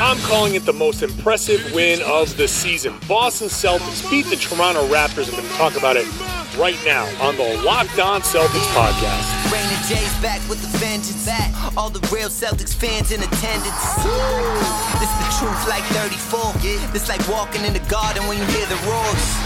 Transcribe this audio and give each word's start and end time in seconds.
I'm 0.00 0.18
calling 0.28 0.54
it 0.54 0.64
the 0.64 0.72
most 0.72 1.02
impressive 1.02 1.72
win 1.74 2.00
of 2.02 2.36
the 2.36 2.46
season. 2.46 2.94
Boston 3.08 3.48
Celtics 3.48 4.08
beat 4.08 4.26
the 4.26 4.36
Toronto 4.36 4.86
Raptors. 4.86 5.28
I'm 5.28 5.36
going 5.36 5.48
to 5.48 5.54
talk 5.54 5.76
about 5.76 5.96
it 5.96 6.06
right 6.56 6.78
now 6.84 7.06
on 7.20 7.36
the 7.36 7.60
Locked 7.64 7.98
On 7.98 8.20
Celtics 8.20 8.70
podcast. 8.70 9.26
Rain 9.50 9.66
J's 9.88 10.22
back 10.22 10.40
with 10.48 10.60
the 10.62 10.78
vengeance. 10.78 11.26
Back. 11.26 11.52
All 11.76 11.90
the 11.90 12.00
real 12.14 12.28
Celtics 12.28 12.74
fans 12.74 13.10
in 13.10 13.22
attendance. 13.22 13.94
This 14.98 15.10
is 15.10 15.18
the 15.18 15.30
truth 15.38 15.68
like 15.68 15.82
34. 15.94 16.52
This 16.92 17.08
like 17.08 17.26
walking 17.28 17.64
in 17.64 17.72
the 17.72 17.84
garden 17.90 18.26
when 18.28 18.38
you 18.38 18.44
hear 18.46 18.66
the 18.66 18.78
roars 18.86 19.45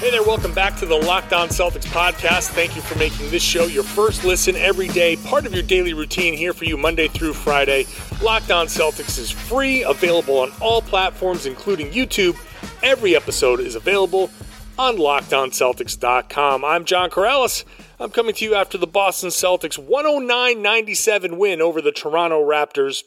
Hey 0.00 0.10
there, 0.10 0.22
welcome 0.22 0.54
back 0.54 0.76
to 0.76 0.86
the 0.86 0.96
Locked 0.96 1.34
On 1.34 1.48
Celtics 1.48 1.84
podcast. 1.84 2.52
Thank 2.52 2.74
you 2.74 2.80
for 2.80 2.98
making 2.98 3.30
this 3.30 3.42
show 3.42 3.66
your 3.66 3.82
first 3.82 4.24
listen 4.24 4.56
every 4.56 4.88
day, 4.88 5.16
part 5.16 5.44
of 5.44 5.52
your 5.52 5.62
daily 5.62 5.92
routine 5.92 6.32
here 6.32 6.54
for 6.54 6.64
you 6.64 6.78
Monday 6.78 7.06
through 7.06 7.34
Friday. 7.34 7.84
Locked 8.22 8.50
On 8.50 8.66
Celtics 8.66 9.18
is 9.18 9.30
free, 9.30 9.82
available 9.82 10.38
on 10.38 10.52
all 10.58 10.80
platforms, 10.80 11.44
including 11.44 11.90
YouTube. 11.90 12.34
Every 12.82 13.14
episode 13.14 13.60
is 13.60 13.74
available 13.74 14.30
on 14.78 14.96
LockedOnCeltics.com. 14.96 16.64
I'm 16.64 16.86
John 16.86 17.10
Karalis. 17.10 17.66
I'm 18.00 18.10
coming 18.10 18.34
to 18.36 18.44
you 18.46 18.54
after 18.54 18.78
the 18.78 18.86
Boston 18.86 19.28
Celtics 19.28 19.76
109 19.76 20.62
97 20.62 21.36
win 21.36 21.60
over 21.60 21.82
the 21.82 21.92
Toronto 21.92 22.42
Raptors. 22.42 23.02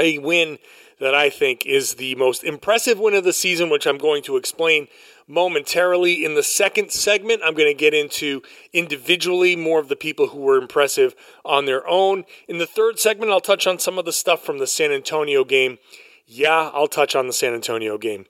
A 0.00 0.18
win 0.18 0.58
that 0.98 1.14
I 1.14 1.30
think 1.30 1.64
is 1.64 1.94
the 1.94 2.16
most 2.16 2.42
impressive 2.42 2.98
win 2.98 3.14
of 3.14 3.22
the 3.22 3.32
season, 3.32 3.70
which 3.70 3.86
I'm 3.86 3.98
going 3.98 4.24
to 4.24 4.36
explain 4.36 4.88
momentarily. 5.28 6.24
In 6.24 6.34
the 6.34 6.42
second 6.42 6.90
segment, 6.90 7.42
I'm 7.44 7.54
going 7.54 7.70
to 7.70 7.74
get 7.74 7.94
into 7.94 8.42
individually 8.72 9.54
more 9.54 9.78
of 9.78 9.88
the 9.88 9.96
people 9.96 10.28
who 10.28 10.38
were 10.38 10.56
impressive 10.56 11.14
on 11.44 11.66
their 11.66 11.86
own. 11.86 12.24
In 12.48 12.58
the 12.58 12.66
third 12.66 12.98
segment, 12.98 13.30
I'll 13.30 13.40
touch 13.40 13.66
on 13.66 13.78
some 13.78 13.98
of 13.98 14.04
the 14.04 14.12
stuff 14.12 14.42
from 14.42 14.58
the 14.58 14.66
San 14.66 14.90
Antonio 14.90 15.44
game. 15.44 15.78
Yeah, 16.26 16.70
I'll 16.72 16.88
touch 16.88 17.14
on 17.14 17.26
the 17.26 17.32
San 17.32 17.54
Antonio 17.54 17.98
game. 17.98 18.26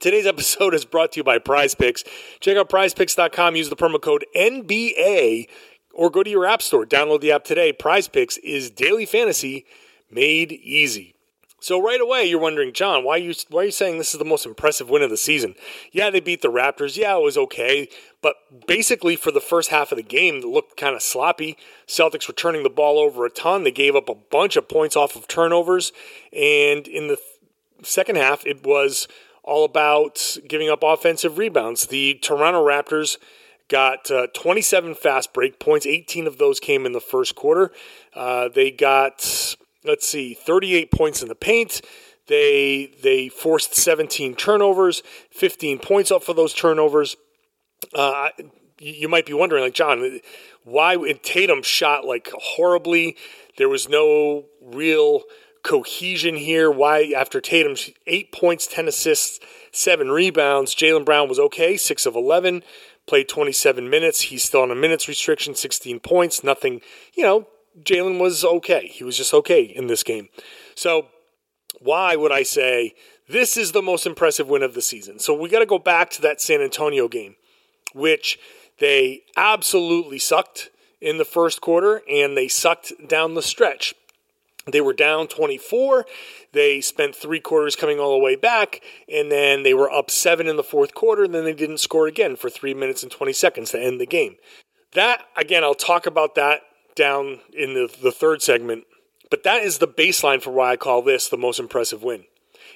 Today's 0.00 0.26
episode 0.26 0.74
is 0.74 0.84
brought 0.84 1.12
to 1.12 1.20
you 1.20 1.24
by 1.24 1.38
Prize 1.38 1.74
Picks. 1.74 2.04
Check 2.40 2.56
out 2.56 2.68
prizepicks.com, 2.68 3.56
use 3.56 3.68
the 3.68 3.76
promo 3.76 4.00
code 4.00 4.24
NBA, 4.36 5.48
or 5.92 6.10
go 6.10 6.22
to 6.22 6.30
your 6.30 6.46
app 6.46 6.62
store. 6.62 6.86
Download 6.86 7.20
the 7.20 7.32
app 7.32 7.44
today. 7.44 7.72
Prize 7.72 8.06
Picks 8.06 8.36
is 8.38 8.70
daily 8.70 9.06
fantasy 9.06 9.66
made 10.10 10.52
easy. 10.52 11.15
So 11.58 11.82
right 11.82 12.00
away, 12.00 12.24
you're 12.24 12.38
wondering, 12.38 12.72
John, 12.72 13.02
why 13.02 13.14
are 13.14 13.18
you 13.18 13.34
why 13.48 13.62
are 13.62 13.64
you 13.66 13.70
saying 13.70 13.96
this 13.96 14.12
is 14.12 14.18
the 14.18 14.24
most 14.24 14.44
impressive 14.44 14.90
win 14.90 15.02
of 15.02 15.10
the 15.10 15.16
season? 15.16 15.54
Yeah, 15.90 16.10
they 16.10 16.20
beat 16.20 16.42
the 16.42 16.52
Raptors. 16.52 16.96
Yeah, 16.96 17.16
it 17.16 17.22
was 17.22 17.38
okay, 17.38 17.88
but 18.20 18.36
basically 18.66 19.16
for 19.16 19.30
the 19.30 19.40
first 19.40 19.70
half 19.70 19.90
of 19.90 19.96
the 19.96 20.02
game, 20.02 20.36
it 20.36 20.44
looked 20.44 20.76
kind 20.76 20.94
of 20.94 21.02
sloppy. 21.02 21.56
Celtics 21.86 22.28
were 22.28 22.34
turning 22.34 22.62
the 22.62 22.70
ball 22.70 22.98
over 22.98 23.24
a 23.24 23.30
ton. 23.30 23.64
They 23.64 23.70
gave 23.70 23.96
up 23.96 24.08
a 24.08 24.14
bunch 24.14 24.56
of 24.56 24.68
points 24.68 24.96
off 24.96 25.16
of 25.16 25.28
turnovers, 25.28 25.92
and 26.32 26.86
in 26.86 27.08
the 27.08 27.18
second 27.82 28.16
half, 28.16 28.46
it 28.46 28.64
was 28.64 29.08
all 29.42 29.64
about 29.64 30.36
giving 30.46 30.68
up 30.68 30.82
offensive 30.82 31.38
rebounds. 31.38 31.86
The 31.86 32.14
Toronto 32.14 32.66
Raptors 32.66 33.16
got 33.68 34.10
uh, 34.10 34.26
27 34.34 34.94
fast 34.94 35.32
break 35.32 35.58
points. 35.58 35.86
18 35.86 36.26
of 36.26 36.38
those 36.38 36.60
came 36.60 36.84
in 36.84 36.92
the 36.92 37.00
first 37.00 37.34
quarter. 37.34 37.72
Uh, 38.14 38.48
they 38.48 38.70
got 38.70 39.56
let's 39.86 40.06
see, 40.06 40.34
38 40.34 40.90
points 40.90 41.22
in 41.22 41.28
the 41.28 41.34
paint. 41.34 41.80
They 42.28 42.92
they 43.02 43.28
forced 43.28 43.74
17 43.74 44.34
turnovers, 44.34 45.02
15 45.30 45.78
points 45.78 46.10
off 46.10 46.24
for 46.24 46.34
those 46.34 46.52
turnovers. 46.52 47.16
Uh, 47.94 48.30
you 48.78 49.08
might 49.08 49.26
be 49.26 49.32
wondering, 49.32 49.62
like 49.62 49.74
John, 49.74 50.20
why 50.64 50.96
Tatum 51.22 51.62
shot 51.62 52.04
like 52.04 52.30
horribly. 52.34 53.16
There 53.56 53.68
was 53.68 53.88
no 53.88 54.46
real 54.60 55.22
cohesion 55.62 56.36
here. 56.36 56.70
Why 56.70 57.12
after 57.16 57.40
Tatum 57.40 57.76
eight 58.06 58.32
points, 58.32 58.66
10 58.66 58.88
assists, 58.88 59.40
seven 59.72 60.10
rebounds. 60.10 60.74
Jaylen 60.74 61.04
Brown 61.04 61.28
was 61.28 61.38
okay, 61.38 61.76
six 61.76 62.06
of 62.06 62.16
11, 62.16 62.62
played 63.06 63.28
27 63.28 63.88
minutes. 63.88 64.22
He's 64.22 64.44
still 64.44 64.62
on 64.62 64.70
a 64.70 64.74
minutes 64.74 65.08
restriction, 65.08 65.54
16 65.54 66.00
points. 66.00 66.44
Nothing, 66.44 66.80
you 67.14 67.22
know, 67.22 67.48
Jaylen 67.82 68.18
was 68.18 68.44
okay. 68.44 68.86
He 68.86 69.04
was 69.04 69.16
just 69.16 69.34
okay 69.34 69.62
in 69.62 69.86
this 69.86 70.02
game. 70.02 70.28
So, 70.74 71.08
why 71.80 72.16
would 72.16 72.32
I 72.32 72.42
say 72.42 72.94
this 73.28 73.56
is 73.56 73.72
the 73.72 73.82
most 73.82 74.06
impressive 74.06 74.48
win 74.48 74.62
of 74.62 74.74
the 74.74 74.82
season? 74.82 75.18
So, 75.18 75.34
we 75.34 75.48
got 75.48 75.60
to 75.60 75.66
go 75.66 75.78
back 75.78 76.10
to 76.10 76.22
that 76.22 76.40
San 76.40 76.60
Antonio 76.60 77.08
game, 77.08 77.36
which 77.94 78.38
they 78.78 79.22
absolutely 79.36 80.18
sucked 80.18 80.70
in 81.00 81.18
the 81.18 81.24
first 81.24 81.60
quarter 81.60 82.02
and 82.10 82.36
they 82.36 82.48
sucked 82.48 82.92
down 83.06 83.34
the 83.34 83.42
stretch. 83.42 83.94
They 84.66 84.80
were 84.80 84.92
down 84.92 85.28
24. 85.28 86.06
They 86.52 86.80
spent 86.80 87.14
three 87.14 87.38
quarters 87.38 87.76
coming 87.76 88.00
all 88.00 88.12
the 88.12 88.24
way 88.24 88.34
back, 88.34 88.80
and 89.08 89.30
then 89.30 89.62
they 89.62 89.74
were 89.74 89.90
up 89.90 90.10
seven 90.10 90.48
in 90.48 90.56
the 90.56 90.64
fourth 90.64 90.92
quarter, 90.92 91.22
and 91.22 91.34
then 91.34 91.44
they 91.44 91.52
didn't 91.52 91.78
score 91.78 92.08
again 92.08 92.34
for 92.34 92.50
three 92.50 92.74
minutes 92.74 93.02
and 93.04 93.12
20 93.12 93.32
seconds 93.32 93.70
to 93.70 93.80
end 93.80 94.00
the 94.00 94.06
game. 94.06 94.36
That, 94.94 95.22
again, 95.36 95.62
I'll 95.62 95.74
talk 95.74 96.06
about 96.06 96.34
that 96.34 96.62
down 96.96 97.40
in 97.56 97.74
the, 97.74 97.88
the 98.02 98.10
third 98.10 98.42
segment. 98.42 98.84
But 99.30 99.44
that 99.44 99.62
is 99.62 99.78
the 99.78 99.88
baseline 99.88 100.42
for 100.42 100.50
why 100.50 100.72
I 100.72 100.76
call 100.76 101.02
this 101.02 101.28
the 101.28 101.36
most 101.36 101.60
impressive 101.60 102.02
win. 102.02 102.24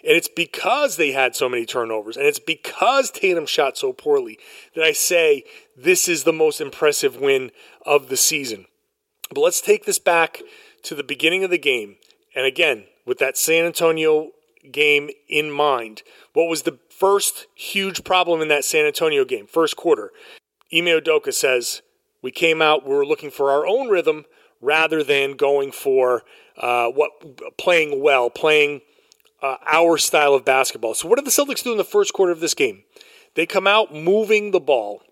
And 0.02 0.16
it's 0.16 0.28
because 0.28 0.96
they 0.96 1.12
had 1.12 1.36
so 1.36 1.48
many 1.48 1.66
turnovers, 1.66 2.16
and 2.16 2.26
it's 2.26 2.38
because 2.38 3.10
Tatum 3.10 3.46
shot 3.46 3.76
so 3.76 3.92
poorly 3.92 4.38
that 4.74 4.84
I 4.84 4.92
say 4.92 5.44
this 5.76 6.08
is 6.08 6.24
the 6.24 6.32
most 6.32 6.60
impressive 6.60 7.16
win 7.16 7.50
of 7.84 8.08
the 8.08 8.16
season. 8.16 8.66
But 9.28 9.42
let's 9.42 9.60
take 9.60 9.84
this 9.84 9.98
back 9.98 10.40
to 10.84 10.94
the 10.94 11.04
beginning 11.04 11.44
of 11.44 11.50
the 11.50 11.58
game. 11.58 11.96
And 12.34 12.46
again, 12.46 12.84
with 13.04 13.18
that 13.18 13.36
San 13.36 13.66
Antonio 13.66 14.30
game 14.72 15.10
in 15.28 15.50
mind, 15.50 16.02
what 16.32 16.48
was 16.48 16.62
the 16.62 16.78
first 16.88 17.46
huge 17.54 18.02
problem 18.02 18.40
in 18.40 18.48
that 18.48 18.64
San 18.64 18.86
Antonio 18.86 19.24
game? 19.24 19.46
First 19.46 19.76
quarter. 19.76 20.12
Ime 20.72 20.86
Udoka 20.86 21.34
says, 21.34 21.82
we 22.22 22.30
came 22.30 22.60
out, 22.60 22.86
we 22.86 22.94
were 22.94 23.06
looking 23.06 23.30
for 23.30 23.50
our 23.50 23.66
own 23.66 23.88
rhythm 23.88 24.24
rather 24.60 25.02
than 25.02 25.32
going 25.32 25.72
for 25.72 26.22
uh, 26.56 26.88
what 26.88 27.56
playing 27.56 28.02
well, 28.02 28.30
playing 28.30 28.82
uh, 29.42 29.56
our 29.66 29.96
style 29.96 30.34
of 30.34 30.44
basketball. 30.44 30.94
So, 30.94 31.08
what 31.08 31.16
did 31.16 31.24
the 31.24 31.30
Celtics 31.30 31.62
do 31.62 31.72
in 31.72 31.78
the 31.78 31.84
first 31.84 32.12
quarter 32.12 32.32
of 32.32 32.40
this 32.40 32.54
game? 32.54 32.84
They 33.34 33.46
come 33.46 33.66
out 33.66 33.94
moving 33.94 34.50
the 34.50 34.60
ball. 34.60 35.02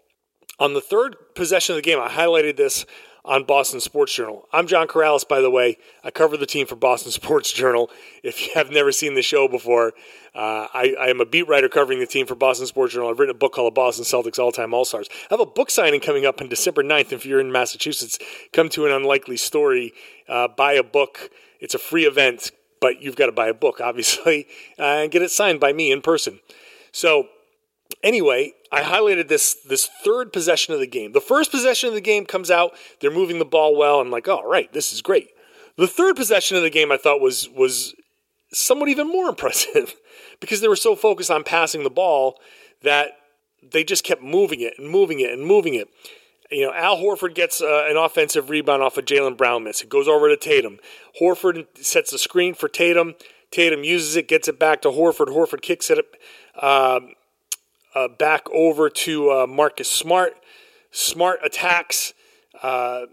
On 0.61 0.75
the 0.75 0.81
third 0.81 1.15
possession 1.37 1.75
of 1.75 1.77
the 1.77 1.89
game, 1.89 2.01
I 2.01 2.09
highlighted 2.09 2.57
this 2.57 2.85
on 3.29 3.45
Boston 3.45 3.79
Sports 3.79 4.15
Journal. 4.15 4.49
I'm 4.55 4.67
John 4.67 4.89
Karalis, 4.89 5.29
by 5.29 5.43
the 5.43 5.51
way. 5.51 5.77
I 6.03 6.11
cover 6.11 6.39
the 6.39 6.47
team 6.47 6.67
for 6.67 6.77
Boston 6.77 7.13
Sports 7.13 7.53
Journal. 7.53 7.91
If 8.23 8.45
you 8.45 8.53
have 8.55 8.71
never 8.71 8.91
seen 8.91 9.15
the 9.15 9.23
show 9.23 9.47
before, 9.47 9.93
uh, 10.35 10.67
I, 10.73 10.97
I, 10.99 11.09
am 11.09 11.21
a 11.21 11.27
beat 11.27 11.47
writer 11.47 11.69
covering 11.69 12.01
the 12.01 12.07
team 12.07 12.27
for 12.27 12.35
Boston 12.35 12.67
Sports 12.67 12.95
Journal. 12.95 13.11
I've 13.11 13.19
written 13.19 13.37
a 13.37 13.39
book 13.39 13.53
called 13.53 13.73
The 13.73 13.75
Boston 13.75 14.05
Celtics 14.05 14.39
All 14.39 14.51
Time 14.51 14.73
All 14.73 14.87
Stars. 14.87 15.09
I 15.13 15.27
have 15.35 15.41
a 15.41 15.47
book 15.47 15.71
signing 15.71 16.01
coming 16.01 16.25
up 16.25 16.41
on 16.41 16.49
December 16.49 16.83
9th. 16.83 17.13
If 17.13 17.27
you're 17.27 17.41
in 17.41 17.53
Massachusetts, 17.53 18.19
come 18.55 18.71
to 18.71 18.87
an 18.87 18.93
unlikely 18.93 19.37
story, 19.37 19.93
uh, 20.27 20.49
buy 20.49 20.73
a 20.73 20.83
book. 20.83 21.31
It's 21.61 21.75
a 21.75 21.79
free 21.79 22.07
event, 22.07 22.51
but 22.81 23.03
you've 23.03 23.17
got 23.17 23.27
to 23.27 23.33
buy 23.33 23.49
a 23.49 23.55
book, 23.55 23.79
obviously, 23.83 24.47
uh, 24.79 24.83
and 24.83 25.11
get 25.11 25.21
it 25.21 25.31
signed 25.31 25.61
by 25.61 25.75
me 25.75 25.93
in 25.93 26.01
person. 26.01 26.41
So, 26.93 27.29
anyway, 28.03 28.53
I 28.71 28.83
highlighted 28.83 29.29
this 29.29 29.55
this 29.55 29.89
third 30.05 30.33
possession 30.33 30.75
of 30.75 30.81
the 30.81 30.87
game. 30.87 31.13
The 31.13 31.21
first 31.21 31.51
possession 31.51 31.89
of 31.89 31.95
the 31.95 32.01
game 32.01 32.27
comes 32.27 32.51
out, 32.51 32.73
they're 33.01 33.11
moving 33.11 33.39
the 33.39 33.45
ball 33.45 33.77
well. 33.77 34.01
I'm 34.01 34.11
like, 34.11 34.29
oh, 34.29 34.43
right, 34.49 34.73
this 34.73 34.93
is 34.93 35.03
great. 35.03 35.29
The 35.77 35.87
third 35.87 36.17
possession 36.17 36.57
of 36.57 36.63
the 36.63 36.71
game 36.71 36.91
I 36.91 36.97
thought 36.97 37.21
was 37.21 37.49
was 37.49 37.95
somewhat 38.53 38.89
even 38.89 39.09
more 39.09 39.29
impressive 39.29 39.95
because 40.41 40.61
they 40.61 40.69
were 40.69 40.77
so 40.77 40.95
focused 40.95 41.31
on 41.31 41.45
passing 41.45 41.85
the 41.85 41.91
ball 41.91 42.39
that 42.83 43.13
they 43.63 43.85
just 43.85 44.05
kept 44.05 44.23
moving 44.23 44.61
it 44.61 44.75
and 44.79 44.89
moving 44.89 45.21
it 45.21 45.33
and 45.33 45.45
moving 45.45 45.75
it. 45.75 45.89
You 46.51 46.65
know, 46.65 46.73
Al 46.73 46.97
Horford 46.97 47.35
gets 47.35 47.61
uh, 47.61 47.87
an 47.89 47.99
offensive 47.99 48.49
rebound 48.49 48.83
off 48.83 48.97
of 48.97 49.05
Jaylen 49.05 49.37
Brown 49.37 49.65
miss. 49.65 49.83
It 49.83 49.91
goes 49.91 50.09
over 50.09 50.29
to 50.29 50.37
Tatum. 50.37 50.79
Horford 51.21 51.67
sets 51.77 52.11
the 52.11 52.19
screen 52.19 52.55
for 52.55 52.69
Tatum. 52.69 53.17
Tatum 53.51 53.85
uses 53.85 54.17
it, 54.17 54.29
gets 54.29 54.49
it 54.49 54.59
back 54.59 54.81
to 54.83 54.89
Horford. 54.89 55.27
Horford 55.27 55.61
kicks 55.61 55.91
it 55.91 55.99
um, 56.63 57.11
uh, 57.99 58.09
back 58.09 58.49
over 58.53 58.89
to 58.89 59.31
uh, 59.31 59.47
Marcus 59.47 59.91
Smart. 59.91 60.35
Smart 60.91 61.41
attacks. 61.45 62.15
Uh, 62.63 63.07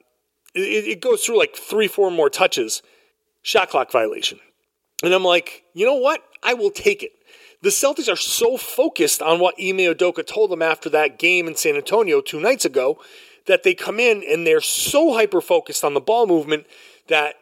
it, 0.53 0.85
it 0.85 1.01
goes 1.01 1.25
through 1.25 1.37
like 1.37 1.55
three, 1.55 1.87
four 1.87 2.11
more 2.11 2.29
touches. 2.29 2.81
Shot 3.41 3.69
clock 3.69 3.91
violation. 3.91 4.39
And 5.03 5.13
I'm 5.13 5.23
like, 5.23 5.63
you 5.73 5.85
know 5.85 5.95
what? 5.95 6.23
I 6.41 6.53
will 6.53 6.71
take 6.71 7.03
it. 7.03 7.11
The 7.61 7.69
Celtics 7.69 8.11
are 8.11 8.15
so 8.15 8.57
focused 8.57 9.21
on 9.21 9.39
what 9.39 9.55
Ime 9.59 9.77
Udoka 9.77 10.25
told 10.25 10.51
them 10.51 10.61
after 10.61 10.89
that 10.89 11.17
game 11.17 11.47
in 11.47 11.55
San 11.55 11.75
Antonio 11.75 12.21
two 12.21 12.39
nights 12.39 12.63
ago 12.63 12.99
that 13.47 13.63
they 13.63 13.73
come 13.73 13.99
in 13.99 14.23
and 14.29 14.45
they're 14.45 14.61
so 14.61 15.13
hyper 15.13 15.41
focused 15.41 15.83
on 15.83 15.93
the 15.93 15.99
ball 15.99 16.27
movement 16.27 16.65
that 17.07 17.35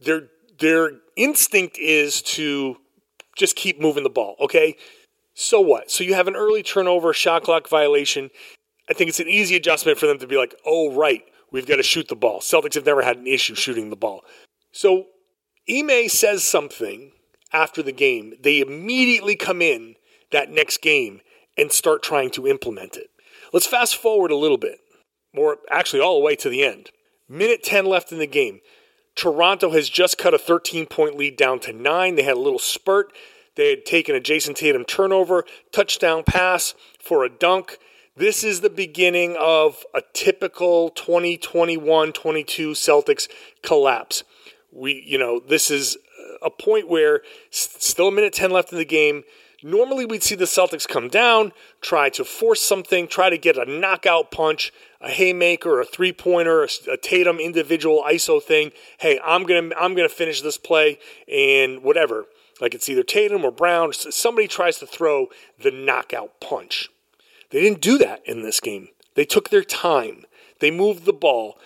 their 0.00 0.28
their 0.58 0.92
instinct 1.16 1.78
is 1.78 2.20
to 2.22 2.76
just 3.36 3.54
keep 3.54 3.80
moving 3.80 4.02
the 4.02 4.10
ball. 4.10 4.34
Okay, 4.40 4.76
so 5.40 5.60
what? 5.60 5.88
So 5.88 6.02
you 6.02 6.14
have 6.14 6.26
an 6.26 6.34
early 6.34 6.64
turnover, 6.64 7.12
shot 7.12 7.44
clock 7.44 7.68
violation. 7.68 8.30
I 8.90 8.92
think 8.92 9.08
it's 9.08 9.20
an 9.20 9.28
easy 9.28 9.54
adjustment 9.54 9.96
for 9.96 10.08
them 10.08 10.18
to 10.18 10.26
be 10.26 10.36
like, 10.36 10.52
oh 10.66 10.92
right, 10.92 11.22
we've 11.52 11.64
got 11.64 11.76
to 11.76 11.84
shoot 11.84 12.08
the 12.08 12.16
ball. 12.16 12.40
Celtics 12.40 12.74
have 12.74 12.84
never 12.84 13.02
had 13.02 13.18
an 13.18 13.28
issue 13.28 13.54
shooting 13.54 13.88
the 13.88 13.94
ball. 13.94 14.24
So 14.72 15.06
Ime 15.70 16.08
says 16.08 16.42
something 16.42 17.12
after 17.52 17.84
the 17.84 17.92
game. 17.92 18.34
They 18.42 18.58
immediately 18.58 19.36
come 19.36 19.62
in 19.62 19.94
that 20.32 20.50
next 20.50 20.82
game 20.82 21.20
and 21.56 21.70
start 21.70 22.02
trying 22.02 22.30
to 22.30 22.48
implement 22.48 22.96
it. 22.96 23.08
Let's 23.52 23.66
fast 23.66 23.96
forward 23.96 24.32
a 24.32 24.36
little 24.36 24.58
bit 24.58 24.80
or 25.36 25.58
actually 25.70 26.00
all 26.00 26.18
the 26.18 26.24
way 26.24 26.34
to 26.34 26.48
the 26.48 26.64
end. 26.64 26.90
Minute 27.28 27.62
10 27.62 27.86
left 27.86 28.10
in 28.10 28.18
the 28.18 28.26
game. 28.26 28.58
Toronto 29.14 29.70
has 29.70 29.88
just 29.88 30.18
cut 30.18 30.34
a 30.34 30.38
13 30.38 30.86
point 30.86 31.16
lead 31.16 31.36
down 31.36 31.60
to 31.60 31.72
nine. 31.72 32.16
They 32.16 32.24
had 32.24 32.36
a 32.36 32.40
little 32.40 32.58
spurt. 32.58 33.12
They 33.58 33.70
had 33.70 33.84
taken 33.84 34.14
a 34.14 34.20
Jayson 34.20 34.54
Tatum 34.54 34.84
turnover, 34.84 35.44
touchdown 35.72 36.22
pass 36.22 36.74
for 37.02 37.24
a 37.24 37.28
dunk. 37.28 37.78
This 38.16 38.44
is 38.44 38.60
the 38.60 38.70
beginning 38.70 39.36
of 39.36 39.84
a 39.92 40.00
typical 40.12 40.90
2021 40.90 42.12
22 42.12 42.70
Celtics 42.70 43.28
collapse. 43.62 44.22
We, 44.70 45.02
you 45.04 45.18
know, 45.18 45.40
this 45.40 45.72
is 45.72 45.98
a 46.40 46.50
point 46.50 46.88
where 46.88 47.22
still 47.50 48.08
a 48.08 48.12
minute 48.12 48.32
10 48.32 48.52
left 48.52 48.70
in 48.70 48.78
the 48.78 48.84
game. 48.84 49.24
Normally, 49.60 50.06
we'd 50.06 50.22
see 50.22 50.36
the 50.36 50.44
Celtics 50.44 50.86
come 50.86 51.08
down, 51.08 51.52
try 51.80 52.10
to 52.10 52.24
force 52.24 52.60
something, 52.60 53.08
try 53.08 53.28
to 53.28 53.36
get 53.36 53.58
a 53.58 53.68
knockout 53.68 54.30
punch, 54.30 54.72
a 55.00 55.10
haymaker, 55.10 55.80
a 55.80 55.84
three 55.84 56.12
pointer, 56.12 56.68
a, 56.88 56.96
Tatum 56.96 57.40
individual 57.40 58.04
ISO 58.08 58.40
thing. 58.40 58.70
Hey, 59.00 59.18
I'm 59.24 59.42
gonna 59.42 59.74
I'm 59.76 59.96
gonna 59.96 60.08
finish 60.08 60.42
this 60.42 60.58
play 60.58 61.00
and 61.26 61.82
whatever. 61.82 62.26
Like 62.60 62.74
it's 62.74 62.88
either 62.88 63.02
Tatum 63.02 63.44
or 63.44 63.50
Brown. 63.50 63.92
Somebody 63.92 64.48
tries 64.48 64.78
to 64.78 64.86
throw 64.86 65.28
the 65.62 65.70
knockout 65.70 66.40
punch. 66.40 66.88
They 67.50 67.60
didn't 67.60 67.80
do 67.80 67.98
that 67.98 68.26
in 68.26 68.42
this 68.42 68.60
game. 68.60 68.88
They 69.14 69.24
took 69.24 69.50
their 69.50 69.64
time. 69.64 70.24
They 70.60 70.70
moved 70.70 71.04
the 71.04 71.12
ball. 71.12 71.58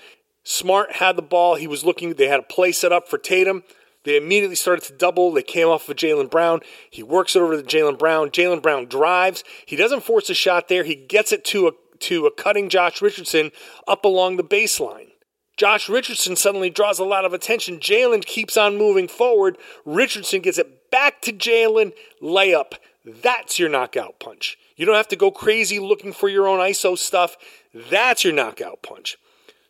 Smart 0.45 0.97
had 0.97 1.17
the 1.17 1.23
ball. 1.23 1.57
He 1.57 1.67
was 1.67 1.85
looking. 1.85 2.15
They 2.15 2.29
had 2.29 2.41
a 2.41 2.45
play 2.45 2.73
set 2.73 2.93
up 2.93 3.09
for 3.09 3.19
Tatum. 3.19 3.63
They 4.05 4.17
immediately 4.17 4.57
started 4.57 4.85
to 4.87 4.93
double. 4.93 5.33
They 5.33 5.43
came 5.43 5.69
off 5.69 5.89
of 5.89 5.97
Jaylen 5.97 6.31
Brown. 6.31 6.61
He 6.91 7.03
works 7.03 7.37
it 7.37 7.41
over 7.41 7.57
to 7.57 7.63
Jaylen 7.63 7.99
Brown. 7.99 8.31
Jaylen 8.31 8.63
Brown 8.63 8.87
drives. 8.87 9.45
He 9.65 9.77
doesn't 9.77 10.03
force 10.03 10.29
a 10.29 10.35
shot 10.35 10.69
there. 10.69 10.85
He 10.85 10.97
gets 10.97 11.33
it 11.33 11.45
to 11.47 11.69
a 11.69 11.73
to 12.01 12.27
a 12.27 12.33
cutting 12.33 12.69
Josh 12.69 13.01
Richardson 13.01 13.53
up 13.87 14.05
along 14.05 14.37
the 14.37 14.43
baseline. 14.43 15.11
Josh 15.57 15.89
Richardson 15.89 16.35
suddenly 16.35 16.69
draws 16.69 16.99
a 16.99 17.05
lot 17.05 17.25
of 17.25 17.33
attention. 17.33 17.79
Jaylen 17.79 18.25
keeps 18.25 18.57
on 18.57 18.77
moving 18.77 19.07
forward. 19.07 19.57
Richardson 19.85 20.41
gets 20.41 20.59
it 20.59 20.82
back 20.93 21.21
to 21.23 21.33
Jaylen, 21.33 21.93
Layup. 22.23 22.75
That's 23.05 23.59
your 23.59 23.69
knockout 23.69 24.21
punch. 24.21 24.57
You 24.77 24.87
don't 24.87 24.95
have 24.95 25.09
to 25.09 25.17
go 25.17 25.33
crazy 25.33 25.81
looking 25.81 26.13
for 26.13 26.29
your 26.29 26.47
own 26.47 26.61
ISO 26.61 26.97
stuff. 26.97 27.37
That's 27.75 28.23
your 28.23 28.33
knockout 28.33 28.83
punch. 28.83 29.17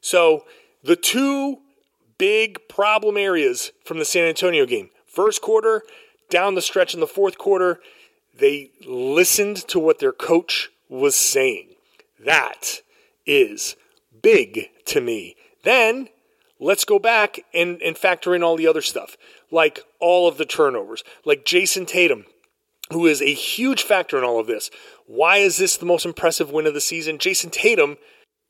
So 0.03 0.45
the 0.83 0.97
two 0.97 1.59
big 2.19 2.69
problem 2.69 3.17
areas 3.17 3.73
from 3.85 3.99
the 3.99 4.05
San 4.05 4.29
Antonio 4.29 4.67
game. 4.67 4.91
First 5.07 5.41
quarter, 5.41 5.83
down 6.29 6.55
the 6.55 6.63
stretch 6.63 6.95
in 6.95 7.01
the 7.01 7.07
fourth 7.07 7.39
quarter, 7.39 7.81
they 8.39 8.71
listened 8.87 9.57
to 9.69 9.79
what 9.79 9.99
their 9.99 10.13
coach 10.13 10.71
was 10.89 11.15
saying. 11.15 11.71
That 12.25 12.83
is 13.27 13.77
big 14.23 14.69
to 14.87 15.01
me. 15.01 15.37
Then 15.65 16.09
let's 16.63 16.85
go 16.85 16.99
back 16.99 17.41
and, 17.53 17.81
and 17.83 17.99
factor 17.99 18.35
in 18.35 18.43
all 18.43 18.57
the 18.57 18.67
other 18.67 18.83
stuff, 18.83 19.17
like 19.51 19.81
all 20.01 20.29
of 20.29 20.39
the 20.39 20.47
turnovers, 20.47 21.03
like 21.25 21.45
Jayson 21.45 21.87
Tatum, 21.87 22.25
who 22.91 23.07
is 23.07 23.21
a 23.21 23.35
huge 23.35 23.83
factor 23.83 24.17
in 24.19 24.25
all 24.25 24.41
of 24.41 24.47
this. 24.47 24.71
Why 25.07 25.39
is 25.39 25.57
this 25.57 25.77
the 25.77 25.87
most 25.87 26.07
impressive 26.07 26.51
win 26.51 26.67
of 26.67 26.75
the 26.75 26.81
season? 26.81 27.19
Jayson 27.19 27.51
Tatum 27.51 27.97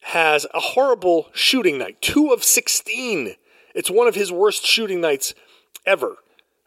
has 0.06 0.46
a 0.52 0.60
horrible 0.60 1.28
shooting 1.32 1.78
night, 1.78 2.00
two 2.00 2.32
of 2.32 2.44
16 2.44 3.36
it's 3.74 3.90
one 3.90 4.06
of 4.06 4.14
his 4.14 4.32
worst 4.32 4.66
shooting 4.66 5.00
nights 5.00 5.34
ever. 5.86 6.16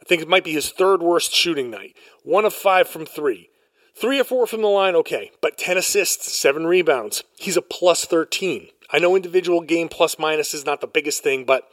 I 0.02 0.04
think 0.06 0.22
it 0.22 0.28
might 0.28 0.44
be 0.44 0.54
his 0.54 0.72
third 0.72 1.02
worst 1.02 1.34
shooting 1.34 1.70
night. 1.70 1.96
One 2.24 2.46
of 2.46 2.54
five 2.54 2.88
from 2.88 3.06
three. 3.06 3.50
Three 3.96 4.20
or 4.20 4.26
four 4.26 4.46
from 4.46 4.62
the 4.62 4.68
line, 4.68 4.94
okay, 4.96 5.32
but 5.42 5.58
10 5.58 5.78
assists, 5.78 6.38
seven 6.38 6.68
rebounds. 6.68 7.24
He's 7.38 7.56
a 7.56 7.62
plus 7.62 8.04
13. 8.04 8.68
I 8.92 9.00
know 9.00 9.16
individual 9.16 9.62
game 9.62 9.90
plus 9.90 10.18
minus 10.20 10.54
is 10.54 10.66
not 10.66 10.82
the 10.82 10.88
biggest 10.88 11.24
thing, 11.24 11.46
but 11.46 11.68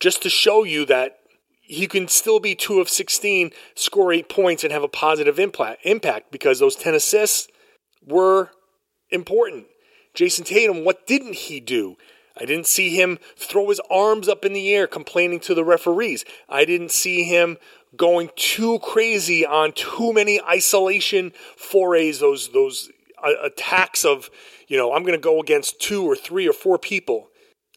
just 0.00 0.22
to 0.22 0.30
show 0.30 0.64
you 0.64 0.84
that 0.86 1.18
he 1.60 1.86
can 1.86 2.08
still 2.08 2.40
be 2.40 2.54
two 2.54 2.80
of 2.80 2.88
16, 2.88 3.50
score 3.74 4.12
eight 4.12 4.28
points, 4.28 4.64
and 4.64 4.72
have 4.72 4.82
a 4.82 4.88
positive 4.88 5.38
impact 5.38 6.32
because 6.32 6.58
those 6.58 6.76
10 6.76 6.94
assists 6.94 7.48
were 8.06 8.50
important. 9.10 9.66
Jayson 10.14 10.44
Tatum, 10.44 10.84
what 10.84 11.06
didn't 11.06 11.34
he 11.34 11.60
do? 11.60 11.96
I 12.40 12.44
didn't 12.44 12.66
see 12.66 12.90
him 12.90 13.18
throw 13.36 13.68
his 13.68 13.80
arms 13.90 14.28
up 14.28 14.44
in 14.44 14.52
the 14.52 14.72
air 14.72 14.86
complaining 14.86 15.40
to 15.40 15.54
the 15.54 15.64
referees. 15.64 16.24
I 16.48 16.64
didn't 16.64 16.92
see 16.92 17.24
him 17.24 17.58
going 17.96 18.30
too 18.36 18.78
crazy 18.80 19.44
on 19.44 19.72
too 19.72 20.12
many 20.12 20.40
isolation 20.42 21.32
forays, 21.56 22.20
those 22.20 22.50
those 22.50 22.90
uh, 23.22 23.32
attacks 23.44 24.04
of, 24.04 24.30
you 24.68 24.76
know, 24.76 24.92
I'm 24.92 25.02
going 25.02 25.18
to 25.18 25.18
go 25.18 25.40
against 25.40 25.80
two 25.80 26.04
or 26.04 26.14
three 26.14 26.48
or 26.48 26.52
four 26.52 26.78
people. 26.78 27.28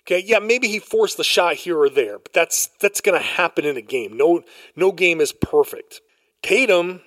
Okay, 0.02 0.24
yeah, 0.26 0.40
maybe 0.40 0.68
he 0.68 0.80
forced 0.80 1.18
the 1.18 1.24
shot 1.24 1.56
here 1.56 1.78
or 1.78 1.90
there, 1.90 2.20
but 2.20 2.34
that's 2.34 2.70
that's 2.80 3.02
going 3.02 3.20
to 3.20 3.26
happen 3.26 3.66
in 3.66 3.78
a 3.78 3.82
game. 3.82 4.18
No 4.18 4.44
no 4.76 4.92
game 4.92 5.22
is 5.22 5.32
perfect. 5.32 6.02
Tatum 6.42 7.02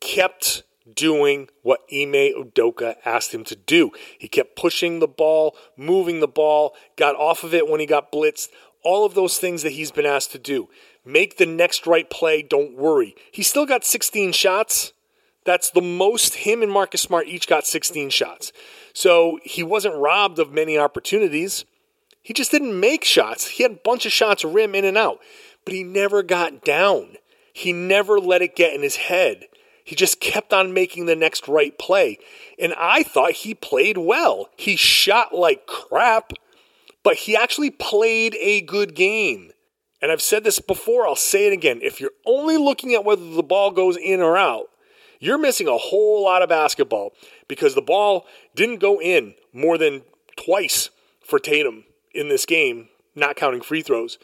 kept 0.00 0.64
doing 0.92 1.48
what 1.62 1.80
Ime 1.92 2.34
Udoka 2.34 2.96
asked 3.04 3.32
him 3.32 3.44
to 3.44 3.56
do. 3.56 3.92
He 4.18 4.28
kept 4.28 4.56
pushing 4.56 4.98
the 4.98 5.08
ball, 5.08 5.56
moving 5.76 6.20
the 6.20 6.28
ball, 6.28 6.74
got 6.96 7.14
off 7.14 7.44
of 7.44 7.54
it 7.54 7.68
when 7.68 7.80
he 7.80 7.86
got 7.86 8.10
blitzed, 8.10 8.48
all 8.82 9.06
of 9.06 9.14
those 9.14 9.38
things 9.38 9.62
that 9.62 9.72
he's 9.72 9.92
been 9.92 10.06
asked 10.06 10.32
to 10.32 10.38
do. 10.38 10.68
Make 11.04 11.36
the 11.36 11.46
next 11.46 11.86
right 11.86 12.08
play, 12.10 12.42
don't 12.42 12.76
worry. 12.76 13.14
He 13.30 13.44
still 13.44 13.66
got 13.66 13.84
16 13.84 14.32
shots. 14.32 14.92
That's 15.44 15.70
the 15.70 15.82
most 15.82 16.34
him 16.34 16.62
and 16.62 16.70
Marcus 16.70 17.02
Smart 17.02 17.26
each 17.26 17.48
got 17.48 17.66
16 17.66 18.10
shots. 18.10 18.52
So 18.92 19.38
he 19.42 19.62
wasn't 19.62 19.96
robbed 19.96 20.38
of 20.38 20.52
many 20.52 20.78
opportunities. 20.78 21.64
He 22.22 22.32
just 22.32 22.50
didn't 22.50 22.78
make 22.78 23.04
shots. 23.04 23.48
He 23.48 23.62
had 23.62 23.72
a 23.72 23.80
bunch 23.84 24.06
of 24.06 24.12
shots 24.12 24.44
rim 24.44 24.74
in 24.74 24.84
and 24.84 24.96
out, 24.96 25.18
but 25.64 25.74
he 25.74 25.82
never 25.82 26.22
got 26.22 26.64
down. 26.64 27.16
He 27.52 27.72
never 27.72 28.20
let 28.20 28.42
it 28.42 28.56
get 28.56 28.74
in 28.74 28.82
his 28.82 28.96
head. 28.96 29.46
He 29.84 29.96
just 29.96 30.20
kept 30.20 30.52
on 30.52 30.72
making 30.72 31.06
the 31.06 31.16
next 31.16 31.48
right 31.48 31.76
play. 31.76 32.18
And 32.58 32.72
I 32.78 33.02
thought 33.02 33.32
he 33.32 33.54
played 33.54 33.98
well. 33.98 34.48
He 34.56 34.76
shot 34.76 35.34
like 35.34 35.66
crap, 35.66 36.32
but 37.02 37.16
he 37.16 37.36
actually 37.36 37.70
played 37.70 38.36
a 38.40 38.60
good 38.60 38.94
game. 38.94 39.50
And 40.00 40.10
I've 40.10 40.22
said 40.22 40.44
this 40.44 40.60
before, 40.60 41.06
I'll 41.06 41.16
say 41.16 41.46
it 41.46 41.52
again. 41.52 41.80
If 41.82 42.00
you're 42.00 42.10
only 42.26 42.56
looking 42.56 42.94
at 42.94 43.04
whether 43.04 43.28
the 43.28 43.42
ball 43.42 43.70
goes 43.70 43.96
in 43.96 44.20
or 44.20 44.36
out, 44.36 44.66
you're 45.22 45.38
missing 45.38 45.68
a 45.68 45.78
whole 45.78 46.24
lot 46.24 46.42
of 46.42 46.48
basketball 46.48 47.12
because 47.46 47.76
the 47.76 47.80
ball 47.80 48.26
didn't 48.56 48.80
go 48.80 49.00
in 49.00 49.34
more 49.52 49.78
than 49.78 50.02
twice 50.36 50.90
for 51.24 51.38
Tatum 51.38 51.84
in 52.12 52.28
this 52.28 52.44
game, 52.44 52.88
not 53.14 53.36
counting 53.36 53.60
free 53.60 53.82
throws. 53.82 54.18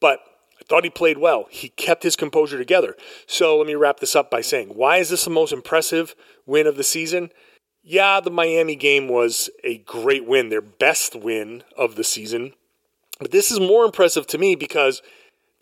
But 0.00 0.20
I 0.60 0.64
thought 0.68 0.84
he 0.84 0.90
played 0.90 1.16
well. 1.16 1.46
He 1.50 1.70
kept 1.70 2.02
his 2.02 2.14
composure 2.14 2.58
together. 2.58 2.94
So 3.26 3.56
let 3.56 3.66
me 3.66 3.74
wrap 3.74 4.00
this 4.00 4.14
up 4.14 4.30
by 4.30 4.42
saying 4.42 4.68
why 4.68 4.98
is 4.98 5.08
this 5.08 5.24
the 5.24 5.30
most 5.30 5.52
impressive 5.52 6.14
win 6.44 6.66
of 6.66 6.76
the 6.76 6.84
season? 6.84 7.30
Yeah, 7.82 8.20
the 8.20 8.30
Miami 8.30 8.76
game 8.76 9.08
was 9.08 9.48
a 9.62 9.78
great 9.78 10.26
win, 10.26 10.50
their 10.50 10.60
best 10.60 11.16
win 11.16 11.64
of 11.74 11.96
the 11.96 12.04
season. 12.04 12.52
But 13.18 13.30
this 13.30 13.50
is 13.50 13.60
more 13.60 13.86
impressive 13.86 14.26
to 14.26 14.38
me 14.38 14.56
because 14.56 15.00